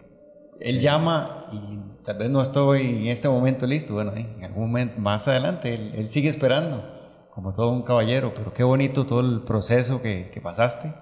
él 0.61 0.79
llama 0.79 1.47
y 1.51 2.03
tal 2.03 2.17
vez 2.17 2.29
no 2.29 2.41
estoy 2.41 2.81
en 2.81 3.07
este 3.07 3.29
momento 3.29 3.65
listo. 3.65 3.93
Bueno, 3.93 4.13
en 4.15 4.43
algún 4.43 4.67
momento 4.67 4.99
más 4.99 5.27
adelante 5.27 5.73
él, 5.73 6.07
sigue 6.07 6.29
esperando, 6.29 6.83
como 7.31 7.53
todo 7.53 7.71
un 7.71 7.83
caballero. 7.83 8.33
Pero 8.35 8.53
qué 8.53 8.63
bonito 8.63 9.05
todo 9.05 9.21
el 9.21 9.41
proceso 9.43 10.01
que, 10.01 10.29
que 10.31 10.41
pasaste 10.41 10.93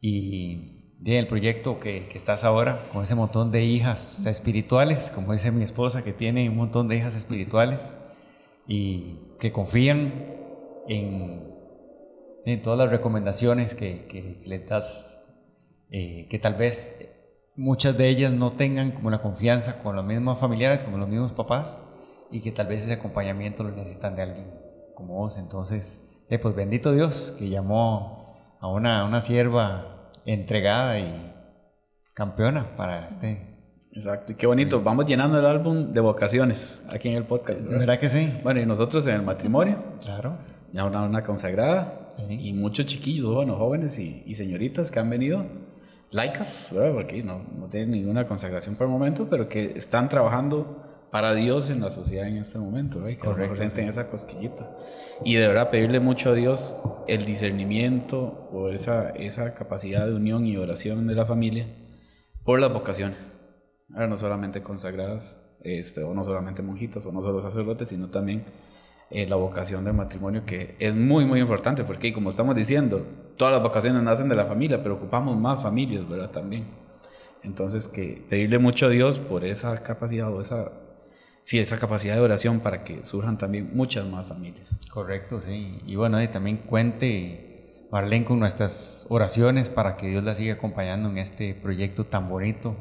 y 0.00 0.96
de 1.00 1.18
el 1.18 1.26
proyecto 1.26 1.80
que, 1.80 2.08
que, 2.08 2.16
estás 2.16 2.44
ahora 2.44 2.88
con 2.92 3.02
ese 3.02 3.16
montón 3.16 3.50
de 3.50 3.64
hijas 3.64 4.24
espirituales, 4.26 5.10
como 5.10 5.32
dice 5.32 5.50
mi 5.50 5.64
esposa 5.64 6.04
que 6.04 6.12
tiene 6.12 6.48
un 6.48 6.56
montón 6.56 6.86
de 6.86 6.96
hijas 6.96 7.16
espirituales 7.16 7.98
y 8.68 9.18
que 9.40 9.50
confían 9.50 10.12
en, 10.88 11.52
en 12.44 12.62
todas 12.62 12.78
las 12.78 12.90
recomendaciones 12.90 13.74
que, 13.74 14.06
que 14.06 14.42
le 14.44 14.60
das, 14.60 15.24
eh, 15.90 16.28
que 16.30 16.38
tal 16.38 16.54
vez 16.54 17.12
muchas 17.56 17.96
de 17.96 18.08
ellas 18.08 18.32
no 18.32 18.52
tengan 18.52 18.92
como 18.92 19.10
la 19.10 19.20
confianza 19.20 19.82
con 19.82 19.96
los 19.96 20.04
mismos 20.04 20.38
familiares, 20.38 20.82
como 20.82 20.98
los 20.98 21.08
mismos 21.08 21.32
papás, 21.32 21.82
y 22.30 22.40
que 22.40 22.50
tal 22.50 22.66
vez 22.66 22.82
ese 22.82 22.94
acompañamiento 22.94 23.62
lo 23.62 23.70
necesitan 23.70 24.16
de 24.16 24.22
alguien 24.22 24.46
como 24.94 25.14
vos. 25.14 25.36
Entonces, 25.36 26.02
eh, 26.28 26.38
pues 26.38 26.54
bendito 26.54 26.92
Dios 26.92 27.34
que 27.38 27.48
llamó 27.48 28.56
a 28.60 28.68
una, 28.68 29.04
una 29.04 29.20
sierva 29.20 30.12
entregada 30.24 30.98
y 30.98 31.32
campeona 32.14 32.76
para 32.76 33.08
este. 33.08 33.48
Exacto, 33.92 34.32
y 34.32 34.36
qué 34.36 34.46
bonito. 34.46 34.80
Vamos 34.80 35.06
llenando 35.06 35.38
el 35.38 35.44
álbum 35.44 35.92
de 35.92 36.00
vocaciones 36.00 36.80
aquí 36.90 37.10
en 37.10 37.16
el 37.16 37.24
podcast. 37.24 37.60
¿Verdad, 37.60 37.98
que 37.98 38.08
sí? 38.08 38.32
Bueno, 38.42 38.60
y 38.60 38.66
nosotros 38.66 39.06
en 39.06 39.16
el 39.16 39.22
matrimonio. 39.22 39.82
Claro. 40.00 40.38
Ya 40.72 40.84
una, 40.86 41.02
una 41.02 41.22
consagrada. 41.22 41.98
Y 42.28 42.52
muchos 42.54 42.86
chiquillos, 42.86 43.34
bueno, 43.34 43.56
jóvenes 43.56 43.98
y, 43.98 44.22
y 44.26 44.34
señoritas 44.34 44.90
que 44.90 45.00
han 45.00 45.10
venido 45.10 45.44
laicas, 46.12 46.68
porque 46.70 47.22
no, 47.22 47.42
no 47.56 47.68
tienen 47.68 47.90
ninguna 47.90 48.26
consagración 48.26 48.76
por 48.76 48.86
el 48.86 48.92
momento, 48.92 49.28
pero 49.28 49.48
que 49.48 49.72
están 49.76 50.08
trabajando 50.08 51.08
para 51.10 51.34
Dios 51.34 51.68
en 51.68 51.80
la 51.80 51.90
sociedad 51.90 52.26
en 52.26 52.38
este 52.38 52.58
momento, 52.58 53.04
que 53.04 53.32
representen 53.34 53.88
esa 53.88 54.08
cosquillita. 54.08 54.70
Y 55.24 55.34
de 55.34 55.46
verdad 55.46 55.70
pedirle 55.70 56.00
mucho 56.00 56.30
a 56.30 56.34
Dios 56.34 56.74
el 57.06 57.24
discernimiento 57.24 58.48
o 58.50 58.70
esa, 58.70 59.10
esa 59.10 59.54
capacidad 59.54 60.06
de 60.06 60.14
unión 60.14 60.46
y 60.46 60.56
oración 60.56 61.06
de 61.06 61.14
la 61.14 61.26
familia 61.26 61.66
por 62.44 62.60
las 62.60 62.72
vocaciones. 62.72 63.38
Ahora 63.92 64.06
no 64.06 64.16
solamente 64.16 64.62
consagradas, 64.62 65.36
este, 65.60 66.02
o 66.02 66.14
no 66.14 66.24
solamente 66.24 66.62
monjitos, 66.62 67.04
o 67.04 67.12
no 67.12 67.20
solo 67.20 67.42
sacerdotes, 67.42 67.90
sino 67.90 68.08
también 68.08 68.44
eh, 69.10 69.26
la 69.26 69.36
vocación 69.36 69.84
del 69.84 69.94
matrimonio, 69.94 70.44
que 70.46 70.74
es 70.78 70.94
muy, 70.94 71.24
muy 71.24 71.40
importante, 71.40 71.84
porque 71.84 72.12
como 72.12 72.30
estamos 72.30 72.54
diciendo, 72.54 73.06
todas 73.36 73.52
las 73.52 73.62
vocaciones 73.62 74.02
nacen 74.02 74.28
de 74.28 74.36
la 74.36 74.44
familia, 74.44 74.82
pero 74.82 74.94
ocupamos 74.94 75.38
más 75.38 75.62
familias, 75.62 76.08
¿verdad? 76.08 76.30
También. 76.30 76.64
Entonces, 77.42 77.88
que 77.88 78.24
pedirle 78.28 78.58
mucho 78.58 78.86
a 78.86 78.88
Dios 78.88 79.18
por 79.18 79.44
esa 79.44 79.82
capacidad 79.82 80.32
o 80.32 80.40
esa, 80.40 80.72
sí, 81.42 81.58
esa 81.58 81.78
capacidad 81.78 82.14
de 82.14 82.20
oración 82.20 82.60
para 82.60 82.84
que 82.84 83.04
surjan 83.04 83.36
también 83.36 83.70
muchas 83.74 84.06
más 84.06 84.26
familias. 84.28 84.80
Correcto, 84.90 85.40
sí. 85.40 85.78
Y 85.84 85.96
bueno, 85.96 86.22
y 86.22 86.28
también 86.28 86.58
cuente, 86.58 87.86
Marlene, 87.90 88.24
con 88.24 88.38
nuestras 88.38 89.06
oraciones 89.08 89.68
para 89.68 89.96
que 89.96 90.08
Dios 90.08 90.24
la 90.24 90.34
siga 90.34 90.54
acompañando 90.54 91.10
en 91.10 91.18
este 91.18 91.54
proyecto 91.54 92.04
tan 92.04 92.28
bonito 92.28 92.76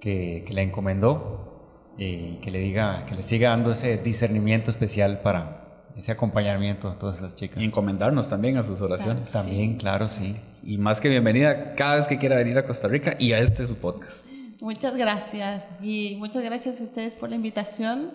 que, 0.00 0.44
que 0.46 0.52
le 0.54 0.62
encomendó 0.62 1.49
y 1.96 2.36
que 2.36 2.50
le 2.50 2.58
diga, 2.58 3.04
que 3.06 3.14
le 3.14 3.22
siga 3.22 3.50
dando 3.50 3.72
ese 3.72 3.98
discernimiento 3.98 4.70
especial 4.70 5.20
para 5.20 5.60
ese 5.96 6.12
acompañamiento 6.12 6.88
a 6.88 6.98
todas 6.98 7.20
las 7.20 7.34
chicas. 7.36 7.60
Y 7.60 7.64
encomendarnos 7.64 8.28
también 8.28 8.56
a 8.56 8.62
sus 8.62 8.80
oraciones. 8.80 9.30
también, 9.32 9.76
claro, 9.76 10.08
sí. 10.08 10.36
Y 10.62 10.78
más 10.78 11.00
que 11.00 11.08
bienvenida 11.08 11.74
cada 11.74 11.96
vez 11.96 12.06
que 12.06 12.18
quiera 12.18 12.36
venir 12.36 12.58
a 12.58 12.64
Costa 12.64 12.88
Rica 12.88 13.14
y 13.18 13.32
a 13.32 13.38
este 13.38 13.66
su 13.66 13.76
podcast. 13.76 14.26
Muchas 14.60 14.94
gracias 14.94 15.64
y 15.80 16.16
muchas 16.18 16.42
gracias 16.42 16.80
a 16.80 16.84
ustedes 16.84 17.14
por 17.14 17.30
la 17.30 17.36
invitación 17.36 18.12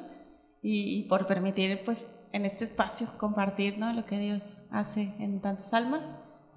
y, 0.61 1.03
por 1.03 1.27
permitir 1.27 1.81
pues 1.85 2.07
en 2.33 2.45
este 2.45 2.63
espacio 2.63 3.07
compartir 3.17 3.77
¿no? 3.77 3.93
lo 3.93 4.05
que 4.05 4.17
Dios 4.17 4.57
hace 4.71 5.13
en 5.19 5.41
tantas 5.41 5.73
almas. 5.73 6.01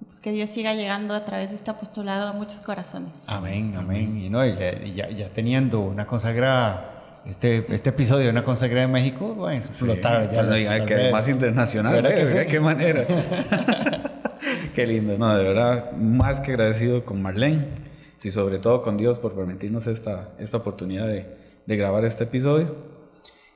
Pues 0.05 0.21
que 0.21 0.31
Dios 0.31 0.49
siga 0.49 0.73
llegando 0.73 1.13
a 1.13 1.25
través 1.25 1.49
de 1.49 1.57
este 1.57 1.69
apostolado 1.69 2.27
a 2.29 2.33
muchos 2.33 2.61
corazones. 2.61 3.25
Amén, 3.27 3.75
amén. 3.75 4.17
Y 4.17 4.29
no, 4.29 4.45
ya, 4.45 4.83
ya, 4.85 5.09
ya 5.09 5.29
teniendo 5.29 5.81
una 5.81 6.07
consagrada 6.07 6.98
este, 7.25 7.65
este 7.73 7.89
episodio 7.89 8.25
de 8.25 8.31
una 8.31 8.43
consagrada 8.43 8.87
de 8.87 8.93
México 8.93 9.35
va 9.35 9.51
a 9.51 9.57
explotar 9.57 10.31
ya. 10.31 10.85
que 10.85 11.11
más 11.11 11.27
internacional, 11.27 12.05
¿eh? 12.05 12.47
qué 12.49 12.59
manera. 12.59 13.05
qué 14.75 14.87
lindo, 14.87 15.17
no, 15.17 15.35
de 15.35 15.43
verdad, 15.43 15.91
más 15.93 16.39
que 16.39 16.51
agradecido 16.51 17.05
con 17.05 17.21
Marlene 17.21 17.67
y 18.21 18.31
sobre 18.31 18.59
todo 18.59 18.81
con 18.81 18.97
Dios 18.97 19.19
por 19.19 19.33
permitirnos 19.33 19.87
esta, 19.87 20.29
esta 20.39 20.57
oportunidad 20.57 21.07
de, 21.07 21.25
de 21.65 21.77
grabar 21.77 22.05
este 22.05 22.25
episodio. 22.25 22.75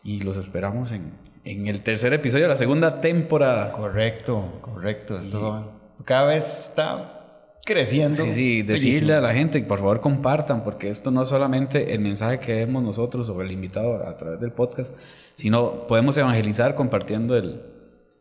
y 0.03 0.19
los 0.19 0.37
esperamos 0.37 0.91
en, 0.91 1.13
en 1.45 1.67
el 1.67 1.81
tercer 1.81 2.13
episodio 2.13 2.45
de 2.45 2.49
la 2.49 2.57
segunda 2.57 2.99
temporada. 2.99 3.71
Correcto, 3.71 4.59
correcto. 4.61 5.19
Esto 5.19 5.71
cada 6.05 6.25
vez 6.25 6.59
está 6.67 7.22
creciendo. 7.63 8.23
Sí, 8.25 8.31
sí, 8.31 8.61
decirle 8.61 9.13
a 9.13 9.21
la 9.21 9.33
gente, 9.33 9.61
por 9.63 9.79
favor 9.79 10.01
compartan, 10.01 10.63
porque 10.63 10.89
esto 10.89 11.11
no 11.11 11.23
es 11.23 11.29
solamente 11.29 11.93
el 11.93 11.99
mensaje 11.99 12.39
que 12.39 12.53
vemos 12.55 12.83
nosotros 12.83 13.29
o 13.29 13.41
el 13.41 13.51
invitado 13.51 14.07
a 14.07 14.17
través 14.17 14.39
del 14.39 14.51
podcast, 14.51 14.95
sino 15.35 15.87
podemos 15.87 16.17
evangelizar 16.17 16.75
compartiendo 16.75 17.37
el, 17.37 17.61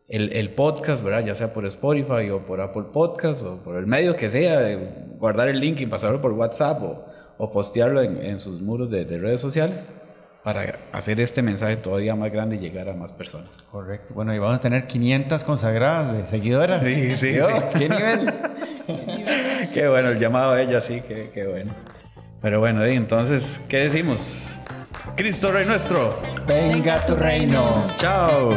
el, 0.07 0.49
podcast, 0.51 1.03
¿verdad? 1.03 1.25
Ya 1.25 1.35
sea 1.35 1.53
por 1.53 1.65
Spotify 1.65 2.29
o 2.31 2.45
por 2.45 2.61
Apple 2.61 2.85
Podcast 2.93 3.43
o 3.43 3.57
por 3.57 3.77
el 3.77 3.87
medio 3.87 4.15
que 4.15 4.29
sea, 4.29 4.77
guardar 5.17 5.49
el 5.49 5.59
link 5.59 5.79
y 5.81 5.85
pasarlo 5.85 6.21
por 6.21 6.31
WhatsApp 6.31 6.81
o, 6.83 7.05
o 7.37 7.51
postearlo 7.51 8.01
en, 8.01 8.23
en, 8.23 8.39
sus 8.39 8.61
muros 8.61 8.89
de, 8.89 9.05
de 9.05 9.17
redes 9.17 9.41
sociales 9.41 9.91
para 10.43 10.79
hacer 10.91 11.21
este 11.21 11.41
mensaje 11.41 11.77
todavía 11.77 12.15
más 12.15 12.31
grande 12.31 12.57
y 12.57 12.59
llegar 12.59 12.89
a 12.89 12.93
más 12.93 13.13
personas. 13.13 13.61
Correcto. 13.71 14.13
Bueno, 14.13 14.35
y 14.35 14.39
vamos 14.39 14.57
a 14.57 14.59
tener 14.59 14.87
500 14.87 15.43
consagradas 15.45 16.17
de 16.17 16.27
seguidoras. 16.27 16.83
Sí, 16.83 17.15
sí, 17.15 17.33
sí. 17.33 17.39
¿Qué 17.79 17.87
nivel? 17.89 18.33
Qué 19.73 19.87
bueno, 19.87 20.09
el 20.09 20.19
llamado 20.19 20.53
a 20.53 20.61
ella, 20.61 20.81
sí, 20.81 21.01
qué, 21.07 21.29
qué 21.33 21.45
bueno. 21.45 21.71
Pero 22.41 22.59
bueno, 22.59 22.83
entonces, 22.85 23.61
¿qué 23.69 23.77
decimos? 23.77 24.59
Cristo 25.15 25.51
Rey 25.51 25.65
nuestro. 25.65 26.19
Venga 26.47 27.05
tu 27.05 27.15
reino. 27.15 27.87
Chao. 27.97 28.49